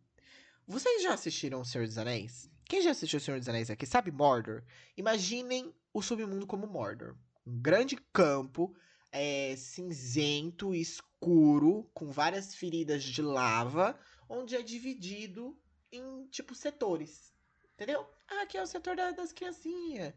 Vocês 0.67 1.03
já 1.03 1.15
assistiram 1.15 1.63
O 1.63 1.65
Senhor 1.65 1.87
dos 1.87 1.97
Anéis? 1.97 2.51
Quem 2.67 2.83
já 2.83 2.91
assistiu 2.91 3.17
O 3.17 3.21
Senhor 3.21 3.39
dos 3.39 3.49
Anéis 3.49 3.71
aqui 3.71 3.87
sabe 3.87 4.11
Mordor? 4.11 4.63
Imaginem 4.95 5.75
o 5.93 6.03
submundo 6.03 6.47
como 6.47 6.67
Mordor 6.67 7.17
um 7.47 7.61
grande 7.61 7.97
campo 8.13 8.75
é, 9.13 9.55
cinzento, 9.57 10.75
escuro, 10.75 11.89
com 11.95 12.11
várias 12.11 12.55
feridas 12.55 13.05
de 13.05 13.23
lava, 13.23 13.99
onde 14.29 14.57
é 14.57 14.63
dividido 14.63 15.57
em 15.93 16.27
tipo 16.27 16.55
setores. 16.55 17.33
Entendeu? 17.75 18.07
Ah, 18.29 18.43
aqui 18.43 18.57
é 18.57 18.63
o 18.63 18.67
setor 18.67 18.97
da, 18.97 19.11
das 19.13 19.33
criancinhas, 19.33 20.15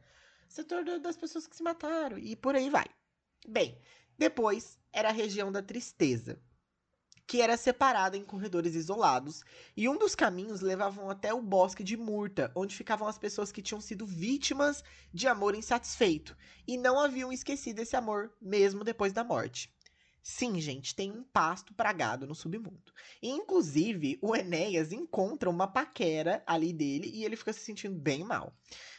setor 0.48 0.84
da, 0.84 0.98
das 0.98 1.18
pessoas 1.18 1.46
que 1.46 1.56
se 1.56 1.64
mataram, 1.64 2.18
e 2.18 2.36
por 2.36 2.56
aí 2.56 2.70
vai. 2.70 2.86
Bem, 3.48 3.80
depois 4.18 4.80
era 4.92 5.10
a 5.10 5.14
região 5.14 5.52
da 5.52 5.62
tristeza, 5.62 6.42
que 7.28 7.42
era 7.42 7.58
separada 7.58 8.16
em 8.16 8.24
corredores 8.24 8.74
isolados, 8.74 9.44
e 9.76 9.90
um 9.90 9.98
dos 9.98 10.16
caminhos 10.16 10.62
levavam 10.62 11.10
até 11.10 11.34
o 11.34 11.42
bosque 11.42 11.84
de 11.84 11.98
Murta, 11.98 12.50
onde 12.56 12.76
ficavam 12.76 13.06
as 13.06 13.18
pessoas 13.18 13.52
que 13.52 13.62
tinham 13.62 13.82
sido 13.82 14.06
vítimas 14.06 14.82
de 15.14 15.28
amor 15.28 15.54
insatisfeito 15.54 16.38
e 16.66 16.78
não 16.78 16.98
haviam 16.98 17.32
esquecido 17.32 17.80
esse 17.80 17.98
amor 17.98 18.32
mesmo 18.42 18.84
depois 18.84 19.12
da 19.12 19.26
morte. 19.26 19.76
Sim, 20.24 20.60
gente, 20.60 20.94
tem 20.94 21.12
um 21.12 21.24
pasto 21.24 21.74
pra 21.74 21.94
gado 21.94 22.28
no 22.28 22.36
submundo. 22.36 22.92
Inclusive, 23.22 24.20
o 24.22 24.36
Enéas 24.36 24.92
encontra 24.92 25.50
uma 25.50 25.68
paquera 25.68 26.44
ali 26.46 26.74
dele 26.74 27.10
e 27.14 27.24
ele 27.24 27.38
fica 27.38 27.54
se 27.54 27.62
sentindo 27.62 27.96
bem 27.98 28.26
mal. 28.26 28.54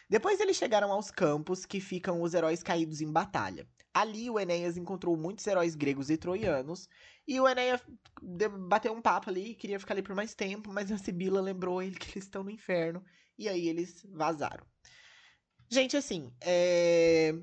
Depois 0.08 0.40
eles 0.40 0.56
chegaram 0.56 0.90
aos 0.90 1.10
campos 1.10 1.66
que 1.66 1.80
ficam 1.80 2.22
os 2.22 2.32
heróis 2.32 2.62
caídos 2.62 3.02
em 3.02 3.12
batalha. 3.12 3.68
Ali 3.98 4.30
o 4.30 4.38
Enéas 4.38 4.76
encontrou 4.76 5.16
muitos 5.16 5.44
heróis 5.44 5.74
gregos 5.74 6.08
e 6.08 6.16
troianos, 6.16 6.88
e 7.26 7.40
o 7.40 7.48
Enéas 7.48 7.82
bateu 8.68 8.92
um 8.92 9.02
papo 9.02 9.28
ali, 9.28 9.56
queria 9.56 9.80
ficar 9.80 9.94
ali 9.94 10.02
por 10.02 10.14
mais 10.14 10.36
tempo, 10.36 10.72
mas 10.72 10.92
a 10.92 10.98
Sibila 10.98 11.40
lembrou 11.40 11.82
ele 11.82 11.96
que 11.96 12.12
eles 12.12 12.22
estão 12.22 12.44
no 12.44 12.50
inferno, 12.50 13.04
e 13.36 13.48
aí 13.48 13.66
eles 13.66 14.06
vazaram. 14.12 14.64
Gente, 15.68 15.96
assim, 15.96 16.32
é 16.40 17.34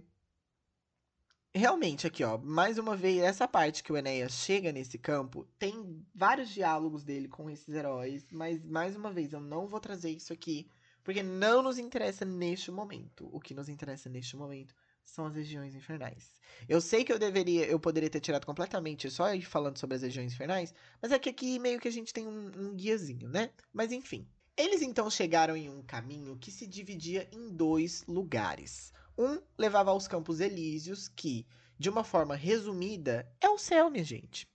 realmente 1.53 2.07
aqui, 2.07 2.23
ó, 2.23 2.37
mais 2.37 2.77
uma 2.77 2.95
vez, 2.95 3.21
essa 3.21 3.49
parte 3.49 3.83
que 3.83 3.91
o 3.91 3.97
Enéas 3.97 4.31
chega 4.31 4.71
nesse 4.71 4.97
campo, 4.97 5.45
tem 5.59 6.05
vários 6.13 6.49
diálogos 6.49 7.03
dele 7.03 7.27
com 7.27 7.49
esses 7.49 7.67
heróis, 7.67 8.25
mas 8.31 8.63
mais 8.63 8.95
uma 8.95 9.11
vez, 9.11 9.33
eu 9.33 9.41
não 9.41 9.67
vou 9.67 9.81
trazer 9.81 10.09
isso 10.09 10.31
aqui, 10.31 10.69
porque 11.03 11.21
não 11.21 11.61
nos 11.61 11.77
interessa 11.77 12.23
neste 12.23 12.71
momento. 12.71 13.29
O 13.33 13.41
que 13.41 13.53
nos 13.53 13.67
interessa 13.67 14.09
neste 14.09 14.37
momento 14.37 14.73
são 15.05 15.25
as 15.25 15.35
regiões 15.35 15.75
infernais. 15.75 16.33
Eu 16.67 16.81
sei 16.81 17.03
que 17.03 17.13
eu 17.13 17.19
deveria, 17.19 17.65
eu 17.65 17.79
poderia 17.79 18.09
ter 18.09 18.19
tirado 18.19 18.45
completamente 18.45 19.09
só 19.09 19.33
ir 19.33 19.43
falando 19.43 19.77
sobre 19.77 19.95
as 19.95 20.01
regiões 20.01 20.33
infernais, 20.33 20.73
mas 21.01 21.11
é 21.11 21.19
que 21.19 21.29
aqui 21.29 21.59
meio 21.59 21.79
que 21.79 21.87
a 21.87 21.91
gente 21.91 22.13
tem 22.13 22.27
um, 22.27 22.51
um 22.57 22.73
guiazinho, 22.75 23.29
né? 23.29 23.51
Mas 23.73 23.91
enfim. 23.91 24.27
Eles 24.57 24.81
então 24.81 25.09
chegaram 25.09 25.55
em 25.55 25.69
um 25.69 25.81
caminho 25.81 26.37
que 26.37 26.49
se 26.49 26.65
dividia 26.65 27.27
em 27.31 27.49
dois 27.49 28.05
lugares. 28.07 28.93
Um 29.17 29.41
levava 29.57 29.91
aos 29.91 30.07
Campos 30.07 30.39
Elíseos, 30.39 31.09
que, 31.09 31.45
de 31.77 31.89
uma 31.89 32.03
forma 32.03 32.35
resumida, 32.35 33.29
é 33.41 33.49
o 33.49 33.57
céu, 33.57 33.89
minha 33.89 34.03
gente. 34.03 34.47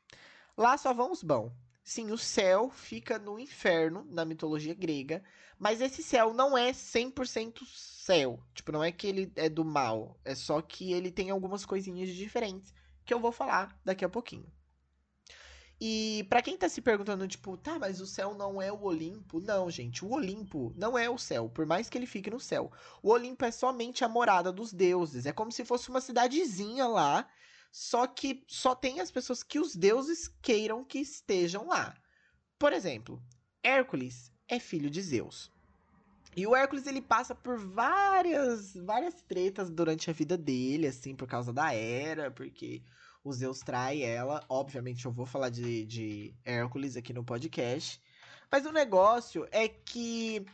Lá 0.57 0.77
só 0.79 0.93
vão 0.93 1.13
os 1.13 1.23
bons. 1.23 1.53
Sim, 1.83 2.11
o 2.11 2.19
céu 2.19 2.71
fica 2.71 3.19
no 3.19 3.39
inferno, 3.39 4.05
na 4.11 4.25
mitologia 4.25 4.75
grega, 4.75 5.23
mas 5.59 5.81
esse 5.81 6.03
céu 6.03 6.33
não 6.33 6.57
é 6.57 6.73
100% 6.73 7.67
céu. 7.67 8.43
Tipo, 8.55 8.73
não 8.73 8.83
é 8.83 8.91
que 8.91 9.07
ele 9.07 9.33
é 9.37 9.49
do 9.49 9.65
mal, 9.65 10.19
é 10.25 10.35
só 10.35 10.61
que 10.61 10.93
ele 10.93 11.11
tem 11.11 11.31
algumas 11.31 11.65
coisinhas 11.67 12.09
diferentes 12.11 12.75
que 13.05 13.15
eu 13.15 13.21
vou 13.21 13.33
falar 13.33 13.79
daqui 13.85 14.05
a 14.05 14.09
pouquinho. 14.09 14.47
E 15.81 16.27
para 16.29 16.43
quem 16.43 16.59
tá 16.59 16.69
se 16.69 16.83
perguntando, 16.83 17.27
tipo, 17.27 17.57
tá, 17.57 17.79
mas 17.79 18.03
o 18.03 18.07
céu 18.07 18.35
não 18.35 18.61
é 18.61 18.71
o 18.71 18.83
Olimpo? 18.83 19.41
Não, 19.41 19.71
gente, 19.71 20.05
o 20.05 20.11
Olimpo 20.11 20.75
não 20.77 20.99
é 20.99 21.09
o 21.09 21.17
céu, 21.17 21.49
por 21.49 21.65
mais 21.65 21.89
que 21.89 21.97
ele 21.97 22.07
fique 22.07 22.29
no 22.29 22.39
céu. 22.39 22.71
O 23.03 23.09
Olimpo 23.11 23.47
é 23.47 23.51
somente 23.51 24.05
a 24.05 24.09
morada 24.09 24.53
dos 24.53 24.75
deuses. 24.75 25.25
É 25.25 25.33
como 25.33 25.51
se 25.51 25.65
fosse 25.65 25.89
uma 25.89 26.03
cidadezinha 26.03 26.87
lá, 26.87 27.27
só 27.71 28.07
que 28.07 28.45
só 28.49 28.75
tem 28.75 29.01
as 29.01 29.11
pessoas 29.11 29.43
que 29.43 29.59
os 29.59 29.75
deuses 29.77 30.29
queiram 30.43 30.85
que 30.85 30.99
estejam 30.99 31.69
lá. 31.69 31.97
Por 32.59 32.73
exemplo, 32.73 33.23
Hércules 33.63 34.33
é 34.49 34.59
filho 34.59 34.91
de 34.91 35.01
Zeus. 35.01 35.51
E 36.37 36.47
o 36.47 36.55
Hércules 36.55 36.87
ele 36.87 37.03
passa 37.03 37.35
por 37.35 37.59
várias 37.59 38.75
várias 38.75 39.23
tretas 39.23 39.69
durante 39.69 40.11
a 40.11 40.13
vida 40.13 40.37
dele, 40.37 40.87
assim, 40.87 41.15
por 41.15 41.27
causa 41.27 41.53
da 41.53 41.75
era, 41.75 42.31
porque 42.31 42.83
o 43.25 43.33
Zeus 43.33 43.61
trai 43.61 44.03
ela. 44.03 44.45
Obviamente, 44.49 45.05
eu 45.05 45.13
vou 45.13 45.27
falar 45.27 45.51
de, 45.51 45.85
de 45.85 46.35
Hércules 46.45 46.97
aqui 46.97 47.13
no 47.13 47.25
podcast. 47.25 48.01
Mas 48.51 48.67
o 48.67 48.73
negócio 48.73 49.47
é 49.51 49.69
que 49.69 50.45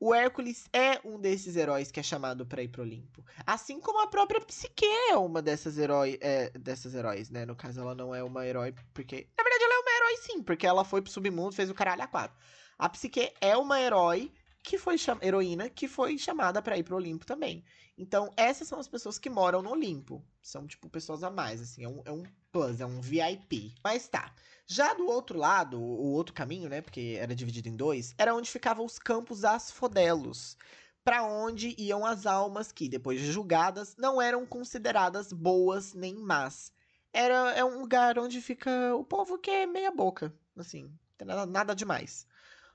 o 0.00 0.14
Hércules 0.14 0.68
é 0.72 1.00
um 1.04 1.18
desses 1.18 1.56
heróis 1.56 1.90
que 1.90 1.98
é 1.98 2.02
chamado 2.02 2.46
para 2.46 2.62
ir 2.62 2.68
pro 2.68 2.82
Olimpo. 2.82 3.24
Assim 3.46 3.80
como 3.80 4.00
a 4.00 4.06
própria 4.06 4.40
Psique 4.40 4.86
é 5.10 5.16
uma 5.16 5.42
dessas, 5.42 5.76
herói, 5.76 6.18
é, 6.20 6.50
dessas 6.50 6.94
heróis, 6.94 7.30
né? 7.30 7.44
No 7.44 7.56
caso, 7.56 7.80
ela 7.80 7.94
não 7.94 8.14
é 8.14 8.22
uma 8.22 8.46
herói 8.46 8.74
porque... 8.94 9.28
Na 9.36 9.42
verdade, 9.42 9.64
ela 9.64 9.74
é 9.74 9.78
uma 9.78 9.96
herói 9.96 10.16
sim, 10.18 10.42
porque 10.42 10.66
ela 10.66 10.84
foi 10.84 11.02
pro 11.02 11.10
submundo, 11.10 11.52
fez 11.52 11.68
o 11.68 11.74
caralho 11.74 12.02
a 12.02 12.06
quatro. 12.06 12.36
A 12.78 12.88
Psique 12.88 13.32
é 13.40 13.56
uma 13.56 13.80
herói 13.80 14.32
que 14.68 14.76
foi 14.76 14.96
heroína 15.22 15.70
que 15.70 15.88
foi 15.88 16.18
chamada 16.18 16.60
para 16.60 16.76
ir 16.76 16.82
pro 16.82 16.96
Olimpo 16.96 17.24
também. 17.24 17.64
Então, 17.96 18.30
essas 18.36 18.68
são 18.68 18.78
as 18.78 18.86
pessoas 18.86 19.18
que 19.18 19.30
moram 19.30 19.62
no 19.62 19.70
Olimpo. 19.70 20.22
São, 20.42 20.66
tipo, 20.66 20.90
pessoas 20.90 21.22
a 21.22 21.30
mais, 21.30 21.62
assim, 21.62 21.84
é 21.84 21.88
um, 21.88 22.02
é 22.04 22.12
um 22.12 22.22
plus, 22.52 22.78
é 22.78 22.84
um 22.84 23.00
VIP. 23.00 23.74
Mas 23.82 24.06
tá. 24.08 24.34
Já 24.66 24.92
do 24.92 25.06
outro 25.06 25.38
lado, 25.38 25.80
o 25.80 26.12
outro 26.12 26.34
caminho, 26.34 26.68
né, 26.68 26.82
porque 26.82 27.16
era 27.18 27.34
dividido 27.34 27.66
em 27.70 27.76
dois, 27.76 28.14
era 28.18 28.34
onde 28.34 28.50
ficavam 28.50 28.84
os 28.84 28.98
campos 28.98 29.42
asfodelos. 29.42 30.58
Para 31.02 31.22
onde 31.22 31.74
iam 31.78 32.04
as 32.04 32.26
almas 32.26 32.70
que, 32.70 32.90
depois 32.90 33.18
de 33.18 33.32
julgadas, 33.32 33.96
não 33.96 34.20
eram 34.20 34.44
consideradas 34.44 35.32
boas 35.32 35.94
nem 35.94 36.14
más. 36.14 36.70
Era, 37.10 37.52
é 37.52 37.64
um 37.64 37.80
lugar 37.80 38.18
onde 38.18 38.42
fica 38.42 38.94
o 38.94 39.02
povo 39.02 39.38
que 39.38 39.50
é 39.50 39.66
meia 39.66 39.90
boca, 39.90 40.30
assim, 40.54 40.92
nada, 41.24 41.46
nada 41.46 41.74
demais. 41.74 42.26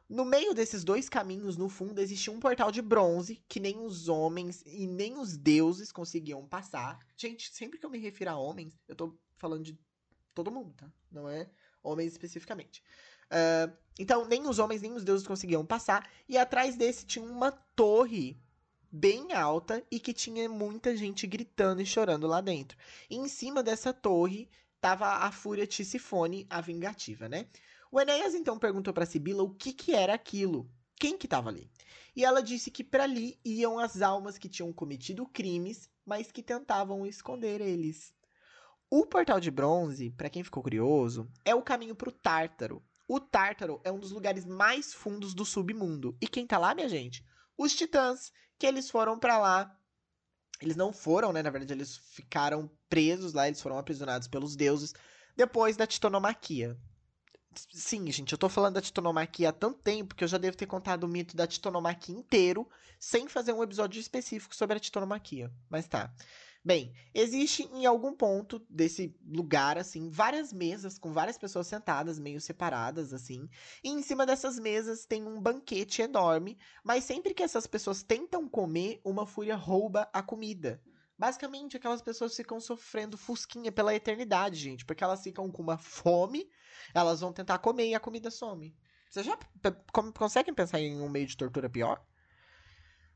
No 0.09 0.25
meio 0.25 0.53
desses 0.53 0.83
dois 0.83 1.07
caminhos, 1.09 1.57
no 1.57 1.69
fundo, 1.69 1.99
existia 1.99 2.31
um 2.31 2.39
portal 2.39 2.71
de 2.71 2.81
bronze 2.81 3.41
que 3.47 3.59
nem 3.59 3.79
os 3.79 4.09
homens 4.09 4.63
e 4.65 4.85
nem 4.85 5.17
os 5.17 5.37
deuses 5.37 5.91
conseguiam 5.91 6.45
passar. 6.45 6.99
Gente, 7.15 7.51
sempre 7.53 7.79
que 7.79 7.85
eu 7.85 7.89
me 7.89 7.97
refiro 7.97 8.31
a 8.31 8.37
homens, 8.37 8.77
eu 8.87 8.95
tô 8.95 9.17
falando 9.37 9.63
de 9.63 9.77
todo 10.33 10.51
mundo, 10.51 10.73
tá? 10.75 10.91
Não 11.11 11.29
é 11.29 11.49
homens 11.81 12.11
especificamente. 12.11 12.83
Uh, 13.25 13.75
então, 13.97 14.25
nem 14.25 14.47
os 14.47 14.59
homens 14.59 14.81
nem 14.81 14.93
os 14.93 15.03
deuses 15.03 15.25
conseguiam 15.25 15.65
passar. 15.65 16.09
E 16.27 16.37
atrás 16.37 16.75
desse 16.75 17.05
tinha 17.05 17.25
uma 17.25 17.51
torre 17.51 18.37
bem 18.91 19.33
alta 19.33 19.83
e 19.89 19.99
que 19.99 20.13
tinha 20.13 20.47
muita 20.47 20.95
gente 20.95 21.25
gritando 21.25 21.81
e 21.81 21.85
chorando 21.85 22.27
lá 22.27 22.41
dentro. 22.41 22.77
E 23.09 23.15
em 23.15 23.27
cima 23.27 23.63
dessa 23.63 23.91
torre 23.91 24.49
tava 24.79 25.07
a 25.07 25.31
Fúria 25.31 25.65
Tisifone, 25.65 26.45
a 26.49 26.61
vingativa, 26.61 27.27
né? 27.27 27.47
O 27.93 28.01
Enéas 28.01 28.33
então 28.33 28.57
perguntou 28.57 28.91
para 28.91 29.05
Sibila 29.05 29.43
o 29.43 29.53
que, 29.53 29.71
que 29.71 29.93
era 29.93 30.15
aquilo, 30.15 30.67
quem 30.99 31.15
que 31.15 31.27
estava 31.27 31.49
ali. 31.49 31.69
E 32.15 32.25
ela 32.25 32.41
disse 32.41 32.71
que 32.71 32.83
para 32.83 33.03
ali 33.03 33.39
iam 33.45 33.77
as 33.77 34.01
almas 34.01 34.35
que 34.35 34.49
tinham 34.49 34.73
cometido 34.73 35.27
crimes, 35.27 35.87
mas 36.03 36.31
que 36.31 36.41
tentavam 36.41 37.05
esconder 37.05 37.61
eles. 37.61 38.11
O 38.89 39.05
portal 39.05 39.39
de 39.39 39.51
bronze, 39.51 40.09
para 40.09 40.27
quem 40.27 40.43
ficou 40.43 40.63
curioso, 40.63 41.31
é 41.45 41.53
o 41.53 41.61
caminho 41.61 41.95
para 41.95 42.09
o 42.09 42.11
Tártaro. 42.11 42.83
O 43.07 43.19
Tártaro 43.19 43.79
é 43.83 43.91
um 43.91 43.99
dos 43.99 44.09
lugares 44.09 44.43
mais 44.43 44.91
fundos 44.91 45.35
do 45.35 45.45
submundo. 45.45 46.17
E 46.19 46.27
quem 46.27 46.47
tá 46.47 46.57
lá, 46.57 46.73
minha 46.73 46.89
gente? 46.89 47.23
Os 47.55 47.75
titãs, 47.75 48.31
que 48.57 48.65
eles 48.65 48.89
foram 48.89 49.19
para 49.19 49.37
lá. 49.37 49.79
Eles 50.59 50.75
não 50.75 50.91
foram, 50.91 51.31
né? 51.31 51.43
Na 51.43 51.51
verdade, 51.51 51.73
eles 51.73 51.95
ficaram 51.95 52.71
presos 52.89 53.33
lá, 53.33 53.47
eles 53.47 53.61
foram 53.61 53.77
aprisionados 53.77 54.27
pelos 54.27 54.55
deuses 54.55 54.95
depois 55.35 55.77
da 55.77 55.85
titanomaquia. 55.85 56.75
Sim, 57.71 58.11
gente, 58.11 58.31
eu 58.31 58.37
tô 58.37 58.49
falando 58.49 58.75
da 58.75 58.81
titonomaquia 58.81 59.49
há 59.49 59.51
tanto 59.51 59.79
tempo 59.79 60.15
que 60.15 60.23
eu 60.23 60.27
já 60.27 60.37
devo 60.37 60.57
ter 60.57 60.65
contado 60.65 61.03
o 61.03 61.07
mito 61.07 61.35
da 61.35 61.47
titonomaquia 61.47 62.15
inteiro, 62.15 62.67
sem 62.99 63.27
fazer 63.27 63.53
um 63.53 63.63
episódio 63.63 63.99
específico 63.99 64.55
sobre 64.55 64.77
a 64.77 64.79
titonomaquia. 64.79 65.51
Mas 65.69 65.87
tá. 65.87 66.13
Bem, 66.65 66.93
existe 67.13 67.63
em 67.73 67.85
algum 67.85 68.15
ponto 68.15 68.65
desse 68.69 69.13
lugar, 69.27 69.77
assim, 69.77 70.09
várias 70.09 70.53
mesas 70.53 70.97
com 70.97 71.11
várias 71.11 71.37
pessoas 71.37 71.67
sentadas, 71.67 72.17
meio 72.17 72.39
separadas, 72.39 73.13
assim. 73.13 73.49
E 73.83 73.89
em 73.89 74.01
cima 74.01 74.25
dessas 74.25 74.57
mesas 74.57 75.05
tem 75.05 75.27
um 75.27 75.41
banquete 75.41 76.01
enorme, 76.01 76.57
mas 76.81 77.03
sempre 77.03 77.33
que 77.33 77.43
essas 77.43 77.67
pessoas 77.67 78.01
tentam 78.01 78.47
comer, 78.47 79.01
uma 79.03 79.27
fúria 79.27 79.57
rouba 79.57 80.09
a 80.13 80.23
comida. 80.23 80.81
Basicamente, 81.23 81.77
aquelas 81.77 82.01
pessoas 82.01 82.35
ficam 82.35 82.59
sofrendo 82.59 83.17
fusquinha 83.17 83.71
pela 83.71 83.95
eternidade, 83.95 84.57
gente, 84.57 84.83
porque 84.83 85.05
elas 85.05 85.23
ficam 85.23 85.49
com 85.49 85.61
uma 85.61 85.77
fome 85.77 86.49
elas 86.93 87.21
vão 87.21 87.31
tentar 87.31 87.59
comer 87.59 87.87
e 87.87 87.95
a 87.95 87.99
comida 87.99 88.29
some. 88.29 88.75
Vocês 89.09 89.25
já 89.25 89.37
conseguem 90.13 90.53
pensar 90.53 90.81
em 90.81 90.99
um 90.99 91.07
meio 91.07 91.25
de 91.25 91.37
tortura 91.37 91.69
pior? 91.69 92.03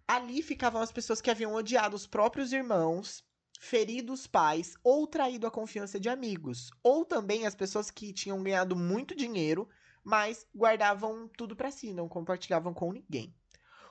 Ali 0.08 0.42
ficavam 0.42 0.82
as 0.82 0.90
pessoas 0.90 1.20
que 1.20 1.30
haviam 1.30 1.54
odiado 1.54 1.98
os 1.98 2.08
próprios 2.08 2.54
irmãos, 2.54 3.26
ferido 3.60 4.14
os 4.14 4.26
pais 4.26 4.76
ou 4.86 5.06
traído 5.06 5.46
a 5.46 5.52
confiança 5.52 6.00
de 6.00 6.08
amigos, 6.08 6.72
ou 6.82 7.04
também 7.04 7.46
as 7.46 7.56
pessoas 7.56 7.92
que 7.92 8.14
tinham 8.14 8.42
ganhado 8.42 8.74
muito 8.74 9.14
dinheiro, 9.14 9.68
mas 10.02 10.48
guardavam 10.56 11.28
tudo 11.38 11.58
para 11.58 11.72
si, 11.72 11.92
não 11.92 12.08
compartilhavam 12.08 12.74
com 12.74 12.94
ninguém. 12.94 13.36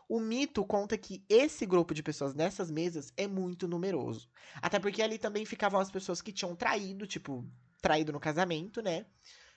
O 0.09 0.21
mito 0.21 0.65
conta 0.65 0.97
que 0.97 1.25
esse 1.29 1.67
grupo 1.67 1.93
de 1.93 2.03
pessoas 2.03 2.35
nessas 2.35 2.71
mesas 2.71 3.13
é 3.17 3.27
muito 3.27 3.67
numeroso. 3.67 4.29
Até 4.63 4.79
porque 4.79 5.03
ali 5.03 5.19
também 5.19 5.45
ficavam 5.45 5.81
as 5.81 5.91
pessoas 5.91 6.23
que 6.23 6.33
tinham 6.33 6.55
traído, 6.55 7.07
tipo, 7.07 7.45
traído 7.81 8.13
no 8.13 8.21
casamento, 8.21 8.81
né? 8.81 9.07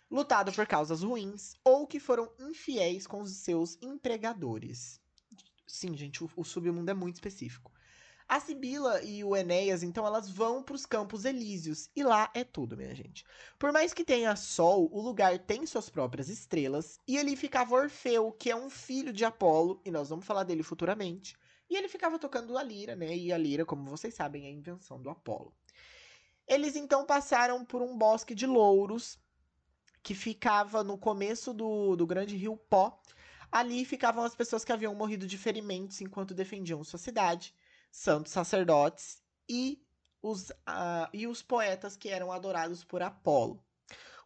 lutado 0.09 0.51
por 0.51 0.65
causas 0.65 1.03
ruins 1.03 1.53
ou 1.63 1.85
que 1.85 1.99
foram 1.99 2.31
infiéis 2.39 3.05
com 3.05 3.21
os 3.21 3.31
seus 3.37 3.77
empregadores. 3.81 4.99
Sim, 5.67 5.95
gente, 5.95 6.23
o, 6.23 6.29
o 6.35 6.43
submundo 6.43 6.89
é 6.89 6.93
muito 6.93 7.15
específico. 7.15 7.71
A 8.29 8.39
Sibila 8.39 9.01
e 9.01 9.23
o 9.23 9.35
Enéas, 9.35 9.81
então, 9.81 10.05
elas 10.05 10.29
vão 10.29 10.61
para 10.61 10.75
os 10.75 10.85
Campos 10.85 11.25
Elíseos. 11.25 11.89
E 11.95 12.03
lá 12.03 12.29
é 12.35 12.43
tudo, 12.43 12.77
minha 12.77 12.93
gente. 12.93 13.25
Por 13.57 13.73
mais 13.73 13.91
que 13.91 14.03
tenha 14.03 14.35
sol, 14.35 14.87
o 14.93 15.01
lugar 15.01 15.39
tem 15.39 15.65
suas 15.65 15.89
próprias 15.89 16.29
estrelas. 16.29 16.99
E 17.07 17.17
ali 17.17 17.35
ficava 17.35 17.73
Orfeu, 17.73 18.31
que 18.31 18.51
é 18.51 18.55
um 18.55 18.69
filho 18.69 19.11
de 19.11 19.25
Apolo. 19.25 19.81
E 19.83 19.89
nós 19.89 20.09
vamos 20.09 20.25
falar 20.25 20.43
dele 20.43 20.61
futuramente. 20.61 21.35
E 21.67 21.75
ele 21.75 21.87
ficava 21.87 22.19
tocando 22.19 22.55
a 22.55 22.61
lira, 22.61 22.95
né? 22.95 23.17
E 23.17 23.33
a 23.33 23.37
lira, 23.37 23.65
como 23.65 23.89
vocês 23.89 24.13
sabem, 24.13 24.45
é 24.45 24.49
a 24.49 24.51
invenção 24.51 25.01
do 25.01 25.09
Apolo. 25.09 25.51
Eles 26.47 26.75
então 26.75 27.07
passaram 27.07 27.65
por 27.65 27.81
um 27.81 27.97
bosque 27.97 28.35
de 28.35 28.45
louros 28.45 29.17
que 30.03 30.13
ficava 30.13 30.83
no 30.83 30.99
começo 30.99 31.51
do, 31.51 31.95
do 31.95 32.05
grande 32.05 32.37
rio 32.37 32.55
Pó. 32.55 33.01
Ali 33.51 33.83
ficavam 33.85 34.23
as 34.23 34.35
pessoas 34.35 34.63
que 34.63 34.71
haviam 34.71 34.93
morrido 34.93 35.25
de 35.25 35.35
ferimentos 35.35 35.99
enquanto 35.99 36.35
defendiam 36.35 36.83
sua 36.83 36.99
cidade, 36.99 37.55
santos 37.91 38.31
sacerdotes 38.31 39.21
e 39.47 39.81
os, 40.21 40.49
uh, 40.49 41.09
e 41.13 41.27
os 41.27 41.41
poetas 41.41 41.95
que 41.95 42.09
eram 42.09 42.31
adorados 42.31 42.83
por 42.83 43.01
Apolo. 43.01 43.63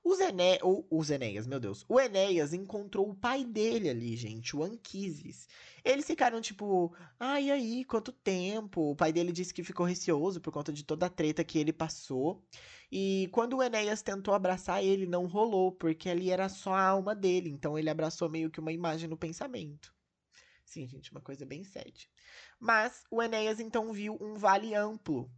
Os, 0.04 0.19
Ené... 0.19 0.60
os 0.62 1.10
Enéas, 1.10 1.47
meu 1.47 1.62
Deus. 1.62 1.86
O 1.88 1.97
Enéas 1.97 2.54
encontrou 2.54 3.10
o 3.10 3.15
pai 3.15 3.45
dele 3.45 3.89
ali, 3.89 4.17
gente, 4.17 4.54
o 4.54 4.62
Anquises. 4.62 5.47
Eles 5.84 6.06
ficaram 6.06 6.41
tipo, 6.41 6.93
ai, 7.17 7.49
aí, 7.49 7.86
quanto 7.86 8.12
tempo? 8.12 8.91
O 8.91 8.95
pai 8.95 9.13
dele 9.13 9.32
disse 9.32 9.54
que 9.54 9.63
ficou 9.63 9.86
receoso 9.86 10.41
por 10.41 10.52
conta 10.52 10.73
de 10.73 10.84
toda 10.84 11.06
a 11.06 11.10
treta 11.10 11.43
que 11.43 11.58
ele 11.58 11.71
passou. 11.71 12.43
E 12.91 13.30
quando 13.32 13.58
o 13.58 13.63
Enéas 13.63 14.02
tentou 14.02 14.34
abraçar 14.34 14.84
ele, 14.84 15.06
não 15.06 15.26
rolou, 15.26 15.71
porque 15.71 16.10
ali 16.10 16.30
era 16.30 16.49
só 16.49 16.73
a 16.73 16.86
alma 16.86 17.15
dele. 17.15 17.49
Então 17.49 17.80
ele 17.80 17.89
abraçou 17.89 18.30
meio 18.30 18.52
que 18.52 18.60
uma 18.60 18.73
imagem 18.73 19.10
no 19.10 19.17
pensamento. 19.17 19.93
Sim, 20.65 20.88
gente, 20.88 21.12
uma 21.12 21.21
coisa 21.21 21.45
bem 21.45 21.63
séria. 21.63 21.93
Mas 22.60 23.04
o 23.12 23.21
Enéas 23.21 23.60
então 23.60 23.93
viu 23.93 24.17
um 24.19 24.36
vale 24.36 24.73
amplo 24.73 25.30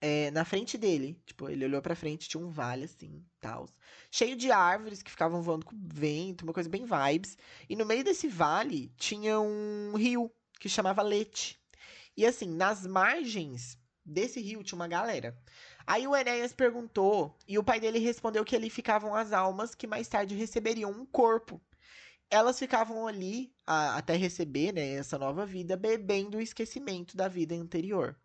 é, 0.00 0.30
na 0.32 0.44
frente 0.44 0.76
dele. 0.76 1.18
Tipo, 1.24 1.48
ele 1.48 1.64
olhou 1.64 1.80
pra 1.80 1.96
frente, 1.96 2.28
tinha 2.28 2.44
um 2.44 2.50
vale 2.50 2.84
assim, 2.84 3.24
tal. 3.40 3.68
Cheio 4.10 4.36
de 4.36 4.50
árvores 4.50 5.02
que 5.02 5.10
ficavam 5.10 5.40
voando 5.40 5.64
com 5.64 5.76
vento, 5.86 6.42
uma 6.42 6.52
coisa 6.52 6.68
bem 6.68 6.84
vibes. 6.84 7.38
E 7.68 7.76
no 7.76 7.86
meio 7.86 8.04
desse 8.04 8.28
vale 8.28 8.92
tinha 8.96 9.40
um 9.40 9.96
rio 9.96 10.30
que 10.60 10.68
chamava 10.68 11.02
Lete. 11.02 11.58
E 12.16 12.26
assim, 12.26 12.48
nas 12.48 12.86
margens 12.86 13.78
desse 14.04 14.40
rio 14.40 14.62
tinha 14.62 14.76
uma 14.76 14.88
galera. 14.88 15.36
Aí 15.86 16.06
o 16.06 16.14
Enéas 16.14 16.52
perguntou, 16.52 17.36
e 17.48 17.58
o 17.58 17.64
pai 17.64 17.80
dele 17.80 17.98
respondeu 17.98 18.44
que 18.44 18.56
ali 18.56 18.70
ficavam 18.70 19.14
as 19.14 19.32
almas 19.32 19.74
que 19.74 19.86
mais 19.86 20.08
tarde 20.08 20.34
receberiam 20.34 20.90
um 20.90 21.06
corpo. 21.06 21.60
Elas 22.30 22.58
ficavam 22.58 23.06
ali 23.06 23.53
a, 23.66 23.96
até 23.96 24.16
receber 24.16 24.72
né, 24.72 24.94
essa 24.94 25.18
nova 25.18 25.46
vida, 25.46 25.76
bebendo 25.76 26.38
o 26.38 26.40
esquecimento 26.40 27.16
da 27.16 27.28
vida 27.28 27.54
anterior. 27.54 28.16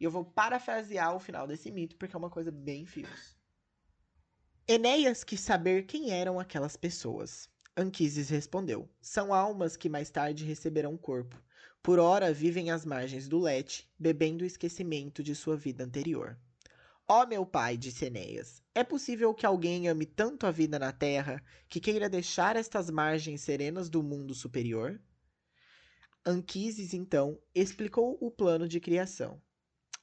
E 0.00 0.04
eu 0.04 0.10
vou 0.10 0.24
parafrasear 0.24 1.14
o 1.14 1.20
final 1.20 1.46
desse 1.46 1.70
mito, 1.70 1.96
porque 1.96 2.14
é 2.14 2.18
uma 2.18 2.30
coisa 2.30 2.50
bem 2.50 2.86
fios. 2.86 3.36
Enéas 4.66 5.24
quis 5.24 5.40
saber 5.40 5.86
quem 5.86 6.10
eram 6.10 6.38
aquelas 6.38 6.76
pessoas. 6.76 7.48
Anquises 7.76 8.28
respondeu: 8.28 8.88
São 9.00 9.32
almas 9.32 9.76
que 9.76 9.88
mais 9.88 10.10
tarde 10.10 10.44
receberão 10.44 10.96
corpo. 10.96 11.40
Por 11.82 11.98
ora 11.98 12.32
vivem 12.32 12.70
às 12.70 12.84
margens 12.84 13.28
do 13.28 13.38
Lete, 13.38 13.90
bebendo 13.98 14.44
o 14.44 14.46
esquecimento 14.46 15.22
de 15.22 15.34
sua 15.34 15.56
vida 15.56 15.84
anterior. 15.84 16.36
Ó 17.10 17.22
oh, 17.22 17.26
meu 17.26 17.46
pai, 17.46 17.78
disse 17.78 18.04
Enéas, 18.04 18.62
é 18.74 18.84
possível 18.84 19.32
que 19.32 19.46
alguém 19.46 19.88
ame 19.88 20.04
tanto 20.04 20.46
a 20.46 20.50
vida 20.50 20.78
na 20.78 20.92
terra 20.92 21.42
que 21.66 21.80
queira 21.80 22.06
deixar 22.06 22.54
estas 22.54 22.90
margens 22.90 23.40
serenas 23.40 23.88
do 23.88 24.02
mundo 24.02 24.34
superior? 24.34 25.00
Anquises, 26.26 26.92
então, 26.92 27.40
explicou 27.54 28.18
o 28.20 28.30
plano 28.30 28.68
de 28.68 28.78
criação. 28.78 29.40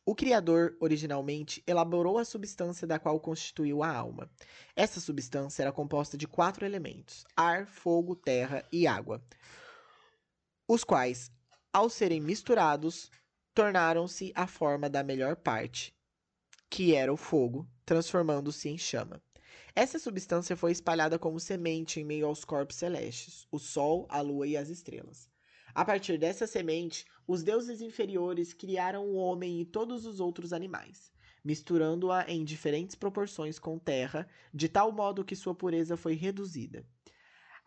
O 0.03 0.15
Criador, 0.15 0.75
originalmente, 0.79 1.63
elaborou 1.67 2.17
a 2.17 2.25
substância 2.25 2.87
da 2.87 2.97
qual 2.97 3.19
constituiu 3.19 3.83
a 3.83 3.95
alma. 3.95 4.27
Essa 4.75 4.99
substância 4.99 5.61
era 5.61 5.71
composta 5.71 6.17
de 6.17 6.27
quatro 6.27 6.65
elementos: 6.65 7.23
ar, 7.35 7.67
fogo, 7.67 8.15
terra 8.15 8.67
e 8.71 8.87
água, 8.87 9.23
os 10.67 10.83
quais, 10.83 11.31
ao 11.71 11.87
serem 11.87 12.19
misturados, 12.19 13.11
tornaram-se 13.53 14.31
a 14.35 14.47
forma 14.47 14.89
da 14.89 15.03
melhor 15.03 15.35
parte, 15.35 15.95
que 16.69 16.93
era 16.93 17.13
o 17.13 17.17
fogo, 17.17 17.67
transformando-se 17.85 18.69
em 18.69 18.77
chama. 18.77 19.21
Essa 19.75 19.99
substância 19.99 20.55
foi 20.55 20.71
espalhada 20.71 21.19
como 21.19 21.39
semente 21.39 21.99
em 21.99 22.05
meio 22.05 22.27
aos 22.27 22.45
corpos 22.45 22.77
celestes, 22.77 23.45
o 23.51 23.59
Sol, 23.59 24.05
a 24.09 24.21
Lua 24.21 24.47
e 24.47 24.55
as 24.55 24.69
estrelas. 24.69 25.29
A 25.73 25.83
partir 25.83 26.17
dessa 26.17 26.47
semente, 26.47 27.05
os 27.27 27.43
deuses 27.43 27.81
inferiores 27.81 28.53
criaram 28.53 29.05
o 29.05 29.15
homem 29.15 29.59
e 29.59 29.65
todos 29.65 30.05
os 30.05 30.21
outros 30.21 30.53
animais, 30.53 31.11
misturando-a 31.43 32.23
em 32.31 32.45
diferentes 32.45 32.95
proporções 32.95 33.59
com 33.59 33.77
terra, 33.77 34.27
de 34.53 34.69
tal 34.69 34.91
modo 34.91 35.25
que 35.25 35.35
sua 35.35 35.53
pureza 35.53 35.97
foi 35.97 36.13
reduzida. 36.13 36.85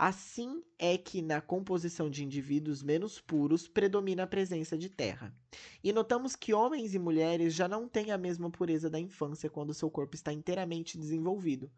Assim 0.00 0.62
é 0.78 0.96
que 0.96 1.20
na 1.20 1.40
composição 1.40 2.08
de 2.08 2.22
indivíduos 2.22 2.84
menos 2.84 3.20
puros 3.20 3.66
predomina 3.66 4.22
a 4.22 4.26
presença 4.28 4.78
de 4.78 4.88
terra. 4.88 5.34
E 5.82 5.92
notamos 5.92 6.36
que 6.36 6.54
homens 6.54 6.94
e 6.94 7.00
mulheres 7.00 7.52
já 7.52 7.66
não 7.66 7.88
têm 7.88 8.12
a 8.12 8.16
mesma 8.16 8.48
pureza 8.48 8.88
da 8.88 9.00
infância 9.00 9.50
quando 9.50 9.74
seu 9.74 9.90
corpo 9.90 10.14
está 10.14 10.32
inteiramente 10.32 10.96
desenvolvido, 10.96 11.68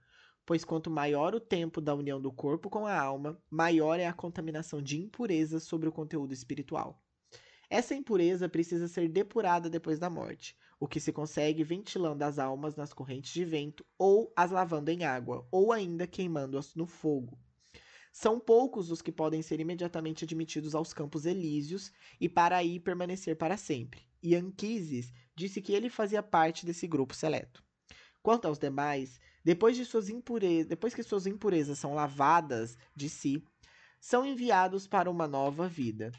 pois 0.44 0.66
quanto 0.66 0.90
maior 0.90 1.34
o 1.34 1.40
tempo 1.40 1.80
da 1.80 1.94
união 1.94 2.20
do 2.20 2.30
corpo 2.30 2.68
com 2.68 2.86
a 2.86 3.00
alma, 3.00 3.42
maior 3.48 3.98
é 3.98 4.06
a 4.06 4.12
contaminação 4.12 4.82
de 4.82 5.00
impurezas 5.00 5.62
sobre 5.62 5.88
o 5.88 5.92
conteúdo 5.92 6.34
espiritual. 6.34 7.02
Essa 7.70 7.94
impureza 7.94 8.50
precisa 8.50 8.86
ser 8.86 9.08
depurada 9.08 9.70
depois 9.70 9.98
da 9.98 10.10
morte, 10.10 10.54
o 10.78 10.86
que 10.86 11.00
se 11.00 11.10
consegue 11.10 11.64
ventilando 11.64 12.22
as 12.22 12.38
almas 12.38 12.76
nas 12.76 12.92
correntes 12.92 13.32
de 13.32 13.46
vento, 13.46 13.82
ou 13.96 14.30
as 14.36 14.50
lavando 14.50 14.90
em 14.90 15.04
água, 15.04 15.48
ou 15.50 15.72
ainda 15.72 16.06
queimando-as 16.06 16.74
no 16.74 16.84
fogo. 16.84 17.38
São 18.12 18.40
poucos 18.40 18.90
os 18.90 19.00
que 19.00 19.12
podem 19.12 19.40
ser 19.40 19.60
imediatamente 19.60 20.24
admitidos 20.24 20.74
aos 20.74 20.92
campos 20.92 21.26
elíseos 21.26 21.92
e 22.20 22.28
para 22.28 22.56
aí 22.56 22.80
permanecer 22.80 23.36
para 23.36 23.56
sempre. 23.56 24.02
E 24.22 24.34
Anquises 24.34 25.12
disse 25.34 25.62
que 25.62 25.72
ele 25.72 25.88
fazia 25.88 26.22
parte 26.22 26.66
desse 26.66 26.86
grupo 26.86 27.14
seleto. 27.14 27.62
Quanto 28.22 28.46
aos 28.46 28.58
demais, 28.58 29.18
depois, 29.42 29.76
de 29.76 29.84
suas 29.84 30.10
impurezas, 30.10 30.66
depois 30.66 30.94
que 30.94 31.02
suas 31.02 31.26
impurezas 31.26 31.78
são 31.78 31.94
lavadas 31.94 32.76
de 32.94 33.08
si, 33.08 33.42
são 33.98 34.26
enviados 34.26 34.86
para 34.86 35.10
uma 35.10 35.26
nova 35.26 35.68
vida, 35.68 36.12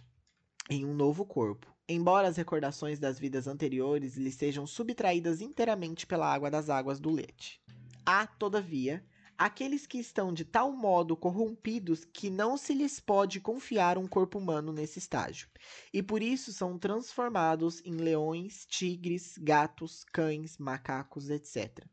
em 0.69 0.85
um 0.85 0.93
novo 0.93 1.25
corpo. 1.25 1.67
Embora 1.87 2.27
as 2.27 2.37
recordações 2.37 2.99
das 2.99 3.19
vidas 3.19 3.47
anteriores 3.47 4.15
lhes 4.15 4.35
sejam 4.35 4.65
subtraídas 4.65 5.41
inteiramente 5.41 6.07
pela 6.07 6.31
água 6.31 6.49
das 6.49 6.69
águas 6.69 6.99
do 6.99 7.11
leite. 7.11 7.61
Há, 8.05 8.25
todavia, 8.25 9.05
aqueles 9.43 9.87
que 9.87 9.97
estão 9.97 10.31
de 10.31 10.45
tal 10.45 10.71
modo 10.71 11.17
corrompidos 11.17 12.05
que 12.05 12.29
não 12.29 12.55
se 12.55 12.75
lhes 12.75 12.99
pode 12.99 13.39
confiar 13.39 13.97
um 13.97 14.07
corpo 14.07 14.37
humano 14.37 14.71
nesse 14.71 14.99
estágio, 14.99 15.49
e 15.91 16.03
por 16.03 16.21
isso 16.21 16.53
são 16.53 16.77
transformados 16.77 17.81
em 17.83 17.95
leões, 17.95 18.67
tigres, 18.67 19.39
gatos, 19.39 20.03
cães, 20.03 20.59
macacos, 20.59 21.31
etc. 21.31 21.83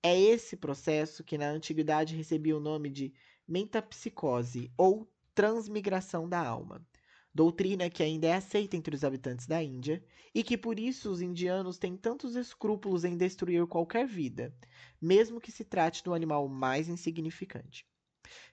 É 0.00 0.16
esse 0.16 0.56
processo 0.56 1.24
que 1.24 1.36
na 1.36 1.48
antiguidade 1.48 2.14
recebia 2.14 2.56
o 2.56 2.60
nome 2.60 2.90
de 2.90 3.12
metapsicose 3.48 4.70
ou 4.76 5.10
transmigração 5.34 6.28
da 6.28 6.38
alma, 6.38 6.86
doutrina 7.34 7.90
que 7.90 8.02
ainda 8.02 8.26
é 8.26 8.34
aceita 8.34 8.76
entre 8.76 8.94
os 8.94 9.04
habitantes 9.04 9.46
da 9.46 9.62
Índia 9.62 10.04
e 10.34 10.42
que 10.42 10.56
por 10.56 10.78
isso 10.78 11.10
os 11.10 11.20
indianos 11.20 11.78
têm 11.78 11.96
tantos 11.96 12.34
escrúpulos 12.36 13.04
em 13.04 13.16
destruir 13.16 13.66
qualquer 13.66 14.06
vida, 14.06 14.54
mesmo 15.00 15.40
que 15.40 15.52
se 15.52 15.64
trate 15.64 16.02
do 16.02 16.14
animal 16.14 16.48
mais 16.48 16.88
insignificante. 16.88 17.86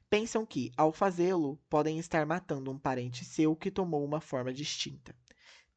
Pensam 0.10 0.46
que, 0.46 0.72
ao 0.78 0.92
fazê-lo, 0.92 1.60
podem 1.70 1.98
estar 1.98 2.26
matando 2.26 2.72
um 2.72 2.78
parente 2.78 3.26
seu 3.26 3.56
que 3.56 3.72
tomou 3.72 4.06
uma 4.06 4.22
forma 4.22 4.54
distinta. 4.54 5.16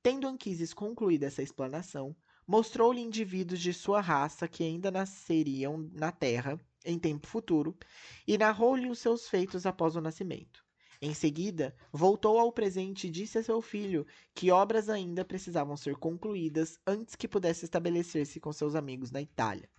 Tendo 0.02 0.28
Anquises 0.28 0.74
concluído 0.74 1.24
essa 1.24 1.42
explanação, 1.42 2.14
mostrou-lhe 2.46 3.00
indivíduos 3.00 3.60
de 3.60 3.72
sua 3.72 4.00
raça 4.00 4.46
que 4.46 4.62
ainda 4.62 4.90
nasceriam 4.90 5.90
na 5.92 6.12
Terra 6.12 6.58
em 6.84 6.98
tempo 6.98 7.26
futuro 7.26 7.76
e 8.26 8.38
narrou-lhe 8.38 8.88
os 8.90 8.98
seus 8.98 9.28
feitos 9.28 9.66
após 9.66 9.96
o 9.96 10.00
nascimento. 10.00 10.67
Em 11.00 11.14
seguida, 11.14 11.76
voltou 11.92 12.40
ao 12.40 12.50
presente 12.50 13.06
e 13.06 13.10
disse 13.10 13.38
a 13.38 13.42
seu 13.42 13.62
filho 13.62 14.04
que 14.34 14.50
obras 14.50 14.88
ainda 14.88 15.24
precisavam 15.24 15.76
ser 15.76 15.94
concluídas 15.94 16.80
antes 16.84 17.14
que 17.14 17.28
pudesse 17.28 17.64
estabelecer-se 17.64 18.40
com 18.40 18.52
seus 18.52 18.74
amigos 18.74 19.12
na 19.12 19.22
Itália. 19.22 19.70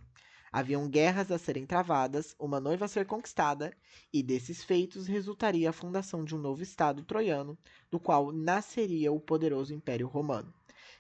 Haviam 0.50 0.90
guerras 0.90 1.30
a 1.30 1.38
serem 1.38 1.66
travadas, 1.66 2.34
uma 2.40 2.62
noiva 2.62 2.86
a 2.86 2.88
ser 2.88 3.06
conquistada, 3.06 3.72
e 4.14 4.24
desses 4.24 4.64
feitos 4.64 5.08
resultaria 5.08 5.70
a 5.70 5.74
fundação 5.74 6.24
de 6.24 6.34
um 6.34 6.40
novo 6.40 6.64
Estado 6.64 7.04
troiano, 7.04 7.58
do 7.92 8.00
qual 8.00 8.32
nasceria 8.32 9.12
o 9.12 9.20
poderoso 9.20 9.74
Império 9.74 10.08
Romano 10.08 10.54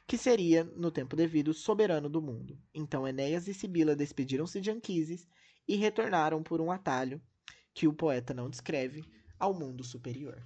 que 0.06 0.18
seria, 0.18 0.64
no 0.76 0.90
tempo 0.90 1.16
devido, 1.16 1.54
soberano 1.54 2.10
do 2.10 2.20
mundo. 2.20 2.58
Então 2.74 3.08
Enéas 3.08 3.48
e 3.48 3.54
Sibila 3.54 3.96
despediram-se 3.96 4.60
de 4.60 4.72
Anquises 4.72 5.28
e 5.68 5.76
retornaram 5.76 6.42
por 6.42 6.60
um 6.60 6.72
atalho 6.72 7.22
que 7.76 7.88
o 7.88 7.94
poeta 7.94 8.34
não 8.34 8.50
descreve 8.50 9.06
ao 9.39 9.54
mundo 9.54 9.84
superior. 9.84 10.43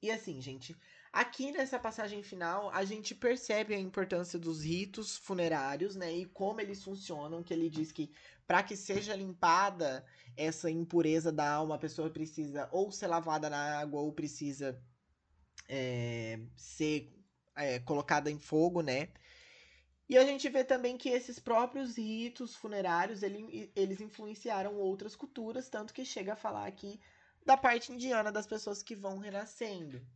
E 0.00 0.10
assim, 0.10 0.40
gente, 0.40 0.76
aqui 1.12 1.50
nessa 1.50 1.78
passagem 1.78 2.22
final 2.22 2.70
a 2.70 2.84
gente 2.84 3.14
percebe 3.14 3.74
a 3.74 3.78
importância 3.78 4.38
dos 4.38 4.62
ritos 4.62 5.16
funerários, 5.16 5.96
né, 5.96 6.12
e 6.12 6.24
como 6.26 6.60
eles 6.60 6.84
funcionam, 6.84 7.42
que 7.42 7.52
ele 7.52 7.68
diz 7.68 7.90
que 7.90 8.12
para 8.46 8.62
que 8.62 8.76
seja 8.76 9.16
limpada 9.16 10.06
essa 10.36 10.70
impureza 10.70 11.32
da 11.32 11.50
alma, 11.50 11.74
a 11.74 11.78
pessoa 11.78 12.08
precisa 12.08 12.68
ou 12.70 12.92
ser 12.92 13.08
lavada 13.08 13.50
na 13.50 13.80
água 13.80 14.00
ou 14.00 14.12
precisa 14.12 14.80
é, 15.68 16.38
ser 16.56 17.12
é, 17.56 17.80
colocada 17.80 18.30
em 18.30 18.38
fogo, 18.38 18.80
né? 18.80 19.08
E 20.08 20.16
a 20.16 20.24
gente 20.24 20.48
vê 20.48 20.64
também 20.64 20.96
que 20.96 21.10
esses 21.10 21.38
próprios 21.38 21.98
ritos 21.98 22.56
funerários, 22.56 23.22
ele, 23.22 23.70
eles 23.76 24.00
influenciaram 24.00 24.76
outras 24.76 25.14
culturas, 25.14 25.68
tanto 25.68 25.92
que 25.92 26.04
chega 26.04 26.32
a 26.32 26.36
falar 26.36 26.66
aqui 26.66 26.98
da 27.48 27.56
parte 27.56 27.90
indiana 27.90 28.30
das 28.30 28.46
pessoas 28.46 28.82
que 28.82 28.94
vão 28.94 29.16
renascendo. 29.16 30.06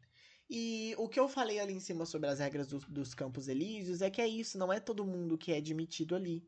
E 0.51 0.95
o 0.99 1.09
que 1.09 1.19
eu 1.19 1.27
falei 1.27 1.59
ali 1.59 1.73
em 1.73 1.81
cima 1.81 2.05
sobre 2.05 2.29
as 2.29 2.41
regras 2.41 2.69
do, 2.69 2.79
dos 2.81 3.15
campos 3.15 3.49
elíseos 3.49 4.03
é 4.03 4.11
que 4.11 4.21
é 4.21 4.29
isso, 4.29 4.59
não 4.59 4.71
é 4.71 4.79
todo 4.79 5.07
mundo 5.07 5.39
que 5.39 5.51
é 5.51 5.57
admitido 5.57 6.15
ali. 6.15 6.47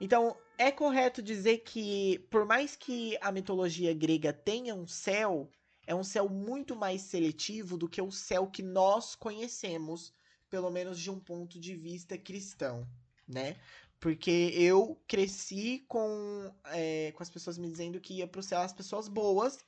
Então, 0.00 0.34
é 0.56 0.72
correto 0.72 1.22
dizer 1.22 1.58
que, 1.58 2.18
por 2.30 2.46
mais 2.46 2.74
que 2.74 3.18
a 3.20 3.30
mitologia 3.30 3.92
grega 3.92 4.32
tenha 4.32 4.74
um 4.74 4.86
céu, 4.86 5.50
é 5.86 5.94
um 5.94 6.02
céu 6.02 6.30
muito 6.30 6.74
mais 6.74 7.02
seletivo 7.02 7.76
do 7.76 7.86
que 7.86 8.00
o 8.00 8.10
céu 8.10 8.46
que 8.46 8.62
nós 8.62 9.14
conhecemos, 9.14 10.14
pelo 10.48 10.70
menos 10.70 10.98
de 10.98 11.10
um 11.10 11.20
ponto 11.20 11.60
de 11.60 11.76
vista 11.76 12.16
cristão, 12.16 12.88
né? 13.28 13.56
Porque 14.00 14.50
eu 14.54 14.98
cresci 15.06 15.84
com, 15.86 16.50
é, 16.68 17.12
com 17.12 17.22
as 17.22 17.28
pessoas 17.28 17.58
me 17.58 17.68
dizendo 17.68 18.00
que 18.00 18.14
ia 18.14 18.26
pro 18.26 18.42
céu 18.42 18.60
as 18.60 18.72
pessoas 18.72 19.08
boas, 19.08 19.58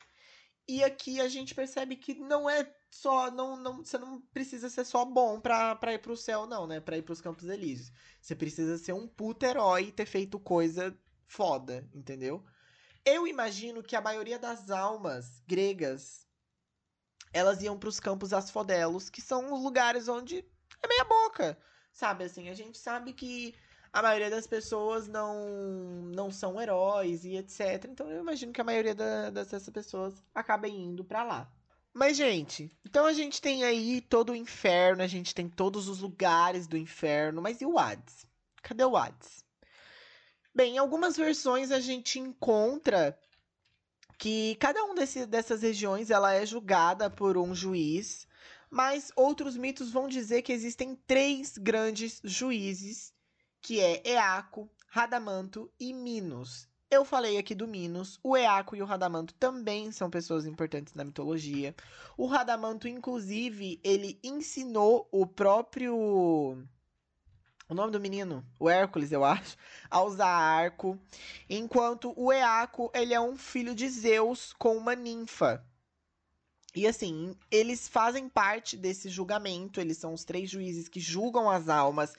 e 0.68 0.85
aqui 0.85 1.18
a 1.20 1.28
gente 1.28 1.54
percebe 1.54 1.96
que 1.96 2.14
não 2.14 2.48
é 2.48 2.70
só. 2.90 3.31
Não, 3.31 3.57
não, 3.57 3.78
você 3.78 3.96
não 3.96 4.20
precisa 4.20 4.68
ser 4.68 4.85
só 4.85 5.04
bom 5.04 5.40
pra, 5.40 5.74
pra 5.74 5.94
ir 5.94 5.98
pro 5.98 6.16
céu, 6.16 6.46
não, 6.46 6.66
né? 6.66 6.78
Pra 6.78 6.98
ir 6.98 7.02
pros 7.02 7.22
Campos 7.22 7.48
Elíseos. 7.48 7.90
Você 8.20 8.37
precisa 8.37 8.76
ser 8.76 8.92
um 8.92 9.09
puto 9.09 9.46
herói 9.46 9.85
e 9.85 9.92
ter 9.92 10.04
feito 10.04 10.38
coisa 10.38 10.96
foda, 11.26 11.88
entendeu? 11.94 12.44
Eu 13.04 13.26
imagino 13.26 13.83
que 13.83 13.96
a 13.96 14.00
maioria 14.00 14.38
das 14.38 14.70
almas 14.70 15.42
gregas 15.46 16.28
elas 17.33 17.62
iam 17.62 17.78
para 17.78 17.88
os 17.88 18.00
campos 18.00 18.33
asfodelos, 18.33 19.09
que 19.11 19.20
são 19.20 19.52
os 19.52 19.62
lugares 19.62 20.09
onde 20.09 20.38
é 20.83 20.88
meia 20.88 21.04
boca, 21.04 21.59
sabe? 21.92 22.24
Assim, 22.24 22.48
a 22.48 22.54
gente 22.54 22.78
sabe 22.78 23.12
que 23.12 23.54
a 23.92 24.03
maioria 24.03 24.31
das 24.31 24.46
pessoas 24.46 25.09
não 25.09 25.37
não 26.14 26.31
são 26.31 26.61
heróis 26.61 27.24
e 27.24 27.37
etc. 27.37 27.87
Então 27.88 28.11
eu 28.11 28.20
imagino 28.20 28.53
que 28.53 28.61
a 28.61 28.64
maioria 28.64 28.94
da, 28.94 29.31
dessas 29.31 29.68
pessoas 29.70 30.14
acabem 30.35 30.87
indo 30.87 31.05
para 31.05 31.24
lá. 31.24 31.51
Mas, 31.92 32.16
gente, 32.16 32.70
então 32.85 33.07
a 33.07 33.12
gente 33.12 33.40
tem 33.40 33.64
aí 33.64 34.01
todo 34.01 34.31
o 34.31 34.37
inferno, 34.37 35.03
a 35.03 35.07
gente 35.07 35.35
tem 35.35 35.48
todos 35.48 35.88
os 35.88 36.01
lugares 36.01 36.66
do 36.66 36.77
inferno, 36.77 37.42
mas 37.42 37.61
e 37.61 37.66
o 37.66 37.79
Hades? 37.79 38.27
Cadê 38.62 38.85
o 38.85 38.96
Hades? 38.96 39.44
Bem, 40.55 40.74
em 40.74 40.79
algumas 40.79 41.16
versões 41.16 41.70
a 41.70 41.81
gente 41.81 42.18
encontra 42.18 43.18
que 44.18 44.57
cada 44.57 44.85
um 44.85 44.94
desse, 44.94 45.27
dessas 45.27 45.62
regiões 45.62 46.11
ela 46.11 46.33
é 46.33 46.44
julgada 46.44 47.09
por 47.09 47.37
um 47.37 47.55
juiz, 47.55 48.27
mas 48.70 49.11
outros 49.16 49.57
mitos 49.57 49.90
vão 49.90 50.09
dizer 50.09 50.42
que 50.42 50.53
existem 50.53 50.94
três 51.07 51.57
grandes 51.57 52.20
juízes, 52.22 53.12
que 53.61 53.81
é 53.81 54.03
Eaco, 54.05 54.71
Radamanto 54.88 55.71
e 55.79 55.92
Minos. 55.92 56.68
Eu 56.90 57.05
falei 57.05 57.37
aqui 57.37 57.55
do 57.55 57.68
Minos, 57.68 58.18
o 58.23 58.35
Eaco 58.35 58.75
e 58.75 58.81
o 58.81 58.87
Radamanto 58.87 59.35
também 59.35 59.92
são 59.92 60.09
pessoas 60.09 60.47
importantes 60.47 60.94
na 60.94 61.05
mitologia. 61.05 61.75
O 62.16 62.27
Radamanto, 62.27 62.88
inclusive, 62.88 63.79
ele 63.85 64.18
ensinou 64.25 65.07
o 65.12 65.27
próprio 65.27 66.57
o 67.68 67.75
nome 67.75 67.92
do 67.92 68.01
menino, 68.01 68.42
o 68.59 68.71
Hércules, 68.71 69.12
eu 69.12 69.23
acho, 69.23 69.55
a 69.90 70.03
usar 70.03 70.27
arco, 70.27 70.99
enquanto 71.51 72.14
o 72.16 72.33
Eaco, 72.33 72.90
ele 72.94 73.12
é 73.12 73.21
um 73.21 73.37
filho 73.37 73.75
de 73.75 73.87
Zeus 73.90 74.55
com 74.55 74.75
uma 74.75 74.94
ninfa. 74.94 75.62
E 76.74 76.87
assim, 76.87 77.35
eles 77.50 77.88
fazem 77.88 78.28
parte 78.28 78.76
desse 78.76 79.09
julgamento, 79.09 79.81
eles 79.81 79.96
são 79.96 80.12
os 80.12 80.24
três 80.24 80.50
juízes 80.50 80.88
que 80.88 81.00
julgam 81.00 81.48
as 81.50 81.68
almas 81.68 82.14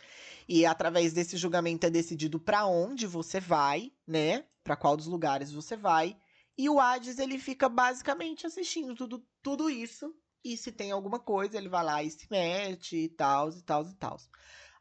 e 0.48 0.66
através 0.66 1.14
desse 1.14 1.38
julgamento 1.38 1.86
é 1.86 1.90
decidido 1.90 2.40
para 2.40 2.66
onde 2.66 3.06
você 3.06 3.40
vai, 3.40 3.92
né? 4.08 4.44
Para 4.64 4.76
qual 4.76 4.98
dos 4.98 5.06
lugares 5.06 5.52
você 5.52 5.78
vai. 5.78 6.18
E 6.58 6.68
o 6.68 6.80
Hades, 6.80 7.20
ele 7.20 7.38
fica 7.38 7.70
basicamente 7.70 8.48
assistindo 8.48 8.96
tudo, 8.96 9.24
tudo 9.42 9.70
isso. 9.70 10.14
E 10.44 10.58
se 10.58 10.72
tem 10.72 10.92
alguma 10.92 11.20
coisa, 11.20 11.58
ele 11.58 11.70
vai 11.70 11.84
lá 11.84 12.04
e 12.04 12.10
se 12.10 12.28
mete 12.30 12.98
e 12.98 13.10
tal, 13.10 13.50
e 13.52 13.62
tal, 13.62 13.86
e 13.86 13.94
tal. 13.94 14.18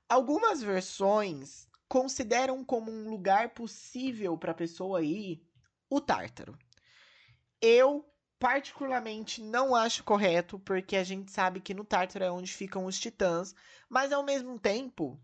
Algumas 0.09 0.63
versões 0.63 1.69
consideram 1.87 2.65
como 2.65 2.91
um 2.91 3.11
lugar 3.11 3.51
possível 3.51 4.37
para 4.39 4.53
a 4.53 4.55
pessoa 4.55 5.03
ir 5.03 5.43
o 5.91 6.01
Tártaro. 6.01 6.57
Eu 7.61 8.05
particularmente 8.39 9.43
não 9.43 9.75
acho 9.75 10.05
correto, 10.05 10.59
porque 10.59 10.97
a 10.97 11.05
gente 11.05 11.31
sabe 11.33 11.61
que 11.61 11.75
no 11.75 11.85
Tártaro 11.85 12.25
é 12.25 12.31
onde 12.31 12.53
ficam 12.53 12.87
os 12.87 12.99
titãs, 12.99 13.55
mas 13.89 14.13
ao 14.13 14.23
mesmo 14.23 14.59
tempo 14.59 15.21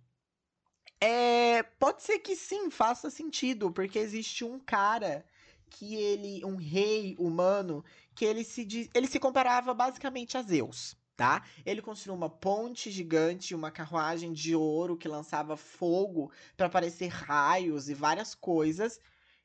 é, 1.01 1.63
pode 1.63 2.03
ser 2.03 2.19
que 2.21 2.35
sim, 2.35 2.71
faça 2.71 3.11
sentido, 3.11 3.71
porque 3.71 3.99
existe 3.99 4.45
um 4.45 4.59
cara 4.59 5.25
que 5.71 5.95
ele, 5.97 6.45
um 6.45 6.57
rei 6.57 7.17
humano, 7.19 7.85
que 8.15 8.25
ele 8.25 8.45
se 8.45 8.91
ele 8.95 9.07
se 9.07 9.19
comparava 9.19 9.75
basicamente 9.75 10.37
a 10.37 10.43
Zeus 10.43 10.97
tá? 11.17 11.45
Ele 11.65 11.81
construiu 11.81 12.15
uma 12.15 12.29
ponte 12.29 12.91
gigante, 12.91 13.55
uma 13.55 13.71
carruagem 13.71 14.33
de 14.33 14.55
ouro 14.55 14.97
que 14.97 15.09
lançava 15.09 15.57
fogo 15.57 16.33
para 16.57 16.69
parecer 16.69 17.09
raios 17.09 17.89
e 17.89 17.95
várias 17.95 18.35
coisas. 18.35 19.01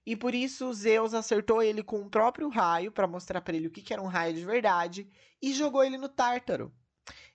E 0.05 0.15
por 0.15 0.33
isso 0.33 0.73
Zeus 0.73 1.13
acertou 1.13 1.62
ele 1.62 1.83
com 1.83 2.01
o 2.01 2.09
próprio 2.09 2.49
raio 2.49 2.91
para 2.91 3.07
mostrar 3.07 3.41
para 3.41 3.55
ele 3.55 3.67
o 3.67 3.71
que, 3.71 3.93
era 3.93 4.01
um 4.01 4.07
raio 4.07 4.33
de 4.33 4.45
verdade 4.45 5.09
e 5.41 5.53
jogou 5.53 5.83
ele 5.83 5.97
no 5.97 6.09
Tártaro. 6.09 6.73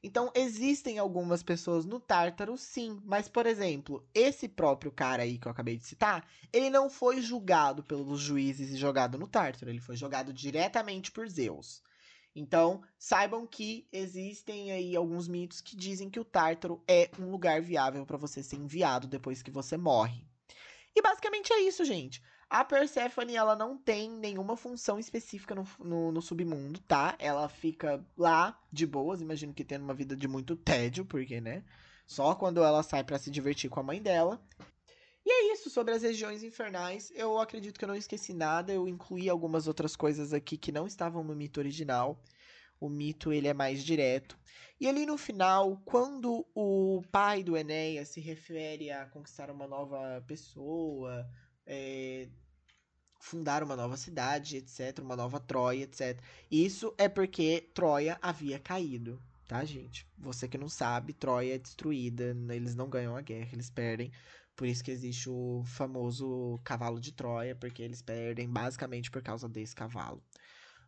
Então 0.03 0.31
existem 0.35 0.99
algumas 0.99 1.43
pessoas 1.43 1.85
no 1.85 1.99
Tártaro, 1.99 2.57
sim, 2.57 3.01
mas 3.05 3.29
por 3.29 3.47
exemplo, 3.47 4.07
esse 4.15 4.49
próprio 4.49 4.93
cara 4.93 5.23
aí 5.23 5.39
que 5.39 5.47
eu 5.47 5.53
acabei 5.53 5.77
de 5.77 5.87
citar, 5.87 6.29
ele 6.53 6.69
não 6.69 6.91
foi 6.91 7.21
julgado 7.21 7.83
pelos 7.83 8.21
juízes 8.21 8.71
e 8.71 8.77
jogado 8.77 9.19
no 9.19 9.27
Tártaro, 9.27 9.71
ele 9.71 9.81
foi 9.81 9.97
jogado 9.97 10.33
diretamente 10.33 11.11
por 11.11 11.29
Zeus. 11.29 11.83
Então, 12.37 12.83
saibam 12.99 13.47
que 13.47 13.87
existem 13.93 14.73
aí 14.73 14.97
alguns 14.97 15.29
mitos 15.29 15.61
que 15.61 15.77
dizem 15.77 16.11
que 16.11 16.19
o 16.19 16.25
Tártaro 16.25 16.83
é 16.89 17.09
um 17.19 17.31
lugar 17.31 17.63
viável 17.63 18.05
para 18.05 18.17
você 18.17 18.43
ser 18.43 18.57
enviado 18.57 19.07
depois 19.07 19.41
que 19.41 19.53
você 19.53 19.77
morre. 19.77 20.27
E 20.97 21.01
basicamente 21.01 21.53
é 21.53 21.61
isso, 21.61 21.85
gente. 21.85 22.21
A 22.49 22.65
Persephone, 22.65 23.35
ela 23.35 23.57
não 23.57 23.77
tem 23.77 24.11
nenhuma 24.11 24.57
função 24.57 24.99
específica 24.99 25.55
no, 25.55 25.67
no, 25.79 26.13
no, 26.13 26.23
submundo, 26.23 26.81
tá? 26.81 27.17
Ela 27.19 27.49
fica 27.49 28.05
lá 28.17 28.59
de 28.71 28.87
boas, 28.87 29.21
imagino 29.21 29.55
que 29.55 29.65
tendo 29.65 29.83
uma 29.83 29.95
vida 29.95 30.15
de 30.17 30.29
muito 30.29 30.55
tédio, 30.57 31.05
porque, 31.05 31.41
né? 31.41 31.65
Só 32.07 32.35
quando 32.35 32.63
ela 32.63 32.83
sai 32.83 33.03
para 33.03 33.19
se 33.19 33.31
divertir 33.31 33.71
com 33.71 33.81
a 33.81 33.83
mãe 33.85 34.01
dela. 34.01 34.41
E 35.27 35.31
é 35.31 35.53
isso 35.55 35.71
sobre 35.71 35.95
as 35.95 36.03
regiões 36.03 36.43
infernais. 36.43 37.11
Eu 37.15 37.39
acredito 37.39 37.79
que 37.79 37.85
eu 37.85 37.89
não 37.89 37.97
esqueci 37.97 38.35
nada. 38.35 38.73
Eu 38.73 38.87
incluí 38.87 39.29
algumas 39.29 39.67
outras 39.67 39.97
coisas 39.97 40.35
aqui 40.35 40.59
que 40.59 40.71
não 40.71 40.87
estavam 40.87 41.25
no 41.25 41.35
mito 41.35 41.61
original. 41.61 42.23
O 42.79 42.91
mito 42.91 43.33
ele 43.33 43.49
é 43.49 43.55
mais 43.55 43.83
direto. 43.83 44.39
E 44.79 44.87
ali 44.87 45.07
no 45.07 45.17
final, 45.17 45.81
quando 45.85 46.47
o 46.55 47.03
pai 47.11 47.43
do 47.43 47.57
Enéas 47.57 48.09
se 48.09 48.21
refere 48.21 48.91
a 48.91 49.07
conquistar 49.07 49.51
uma 49.51 49.67
nova 49.67 50.23
pessoa, 50.27 51.27
é, 51.67 52.29
fundar 53.21 53.63
uma 53.63 53.75
nova 53.75 53.97
cidade, 53.97 54.59
etc., 54.59 54.99
uma 55.01 55.17
nova 55.17 55.41
Troia, 55.41 55.85
etc. 55.85 56.21
Isso 56.51 56.95
é 56.99 57.09
porque 57.09 57.71
Troia 57.75 58.19
havia 58.21 58.59
caído, 58.59 59.21
tá, 59.49 59.65
gente? 59.65 60.07
Você 60.19 60.47
que 60.47 60.59
não 60.59 60.69
sabe, 60.69 61.13
Troia 61.15 61.55
é 61.55 61.59
destruída, 61.59 62.37
eles 62.51 62.75
não 62.75 62.89
ganham 62.89 63.17
a 63.17 63.23
guerra, 63.23 63.51
eles 63.53 63.71
perdem. 63.71 64.13
Por 64.57 64.69
isso 64.69 64.85
que 64.85 64.91
existe 64.91 65.29
o 65.29 65.65
famoso 65.67 66.61
cavalo 66.63 67.01
de 67.01 67.13
Troia, 67.13 67.57
porque 67.57 67.83
eles 67.83 68.03
perdem 68.03 68.49
basicamente 68.49 69.11
por 69.11 69.23
causa 69.23 69.49
desse 69.49 69.75
cavalo. 69.75 70.23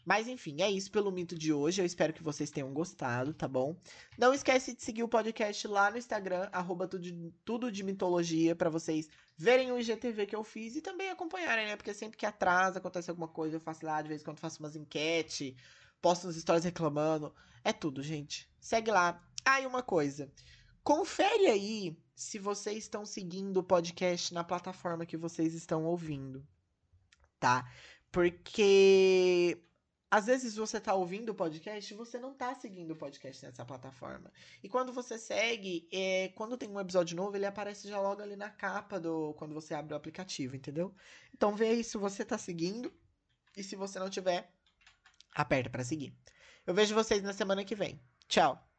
Mas 0.07 0.29
enfim, 0.29 0.63
é 0.63 0.71
isso 0.71 0.89
pelo 0.89 1.11
mito 1.11 1.37
de 1.37 1.53
hoje. 1.53 1.83
Eu 1.83 1.85
espero 1.85 2.13
que 2.13 2.23
vocês 2.23 2.49
tenham 2.49 2.73
gostado, 2.73 3.35
tá 3.35 3.49
bom? 3.49 3.77
Não 4.17 4.33
esquece 4.33 4.73
de 4.73 4.81
seguir 4.81 5.03
o 5.03 5.09
podcast 5.09 5.67
lá 5.67 5.91
no 5.91 5.99
Instagram, 5.99 6.49
arroba 6.53 6.87
tudo, 6.87 7.35
tudo 7.45 7.73
de 7.73 7.83
mitologia, 7.83 8.55
para 8.55 8.71
vocês 8.71 9.09
verem 9.37 9.73
o 9.73 9.79
IGTV 9.81 10.27
que 10.27 10.37
eu 10.37 10.45
fiz 10.45 10.77
e 10.77 10.81
também 10.81 11.11
acompanharem, 11.11 11.67
né? 11.67 11.75
Porque 11.75 11.93
sempre 11.93 12.17
que 12.17 12.25
atrasa, 12.25 12.79
acontece 12.79 13.11
alguma 13.11 13.27
coisa, 13.27 13.57
eu 13.57 13.61
faço 13.61 13.85
lá, 13.85 14.01
de 14.01 14.09
vez 14.09 14.21
em 14.21 14.25
quando 14.25 14.39
faço 14.39 14.61
umas 14.61 14.77
enquetes, 14.77 15.57
posto 16.01 16.29
uns 16.29 16.37
stories 16.37 16.65
reclamando. 16.65 17.35
É 17.65 17.73
tudo, 17.73 18.01
gente. 18.01 18.49
Segue 18.61 18.93
lá. 18.93 19.21
Ah, 19.45 19.61
e 19.61 19.67
uma 19.67 19.83
coisa. 19.83 20.31
Confere 20.85 21.49
aí 21.49 21.99
se 22.15 22.39
vocês 22.39 22.79
estão 22.79 23.05
seguindo 23.05 23.57
o 23.57 23.65
podcast 23.65 24.33
na 24.33 24.45
plataforma 24.45 25.05
que 25.05 25.17
vocês 25.17 25.53
estão 25.53 25.85
ouvindo, 25.85 26.47
tá? 27.41 27.69
Porque 28.13 29.61
às 30.11 30.27
vezes 30.27 30.55
você 30.55 30.81
tá 30.81 30.95
ouvindo 30.95 31.31
o 31.31 31.35
podcast 31.35 31.93
e 31.93 31.97
você 31.97 32.19
não 32.19 32.33
tá 32.33 32.55
seguindo 32.55 32.93
o 32.93 32.97
podcast 32.97 33.45
nessa 33.45 33.65
plataforma. 33.65 34.33
E 34.63 34.69
quando 34.69 34.93
você 34.93 35.19
segue, 35.19 35.89
é, 35.93 36.29
quando 36.37 36.57
tem 36.57 36.69
um 36.69 36.81
episódio 36.81 37.17
novo, 37.17 37.37
ele 37.37 37.47
aparece 37.47 37.89
já 37.89 38.01
logo 38.01 38.23
ali 38.23 38.37
na 38.37 38.51
capa 38.51 39.01
do 39.01 39.35
quando 39.35 39.55
você 39.55 39.75
abre 39.75 39.95
o 39.95 39.97
aplicativo, 39.97 40.55
entendeu? 40.55 40.95
Então 41.35 41.57
vê 41.57 41.69
aí 41.69 41.85
se 41.85 41.99
você 41.99 42.25
tá 42.25 42.39
seguindo 42.39 42.93
e 43.57 43.63
se 43.63 43.75
você 43.75 43.99
não 43.99 44.09
tiver, 44.09 44.51
aperta 45.35 45.71
para 45.71 45.85
seguir. 45.85 46.15
Eu 46.67 46.75
vejo 46.75 46.95
vocês 46.95 47.23
na 47.23 47.33
semana 47.33 47.65
que 47.65 47.75
vem. 47.75 48.01
Tchau. 48.29 48.76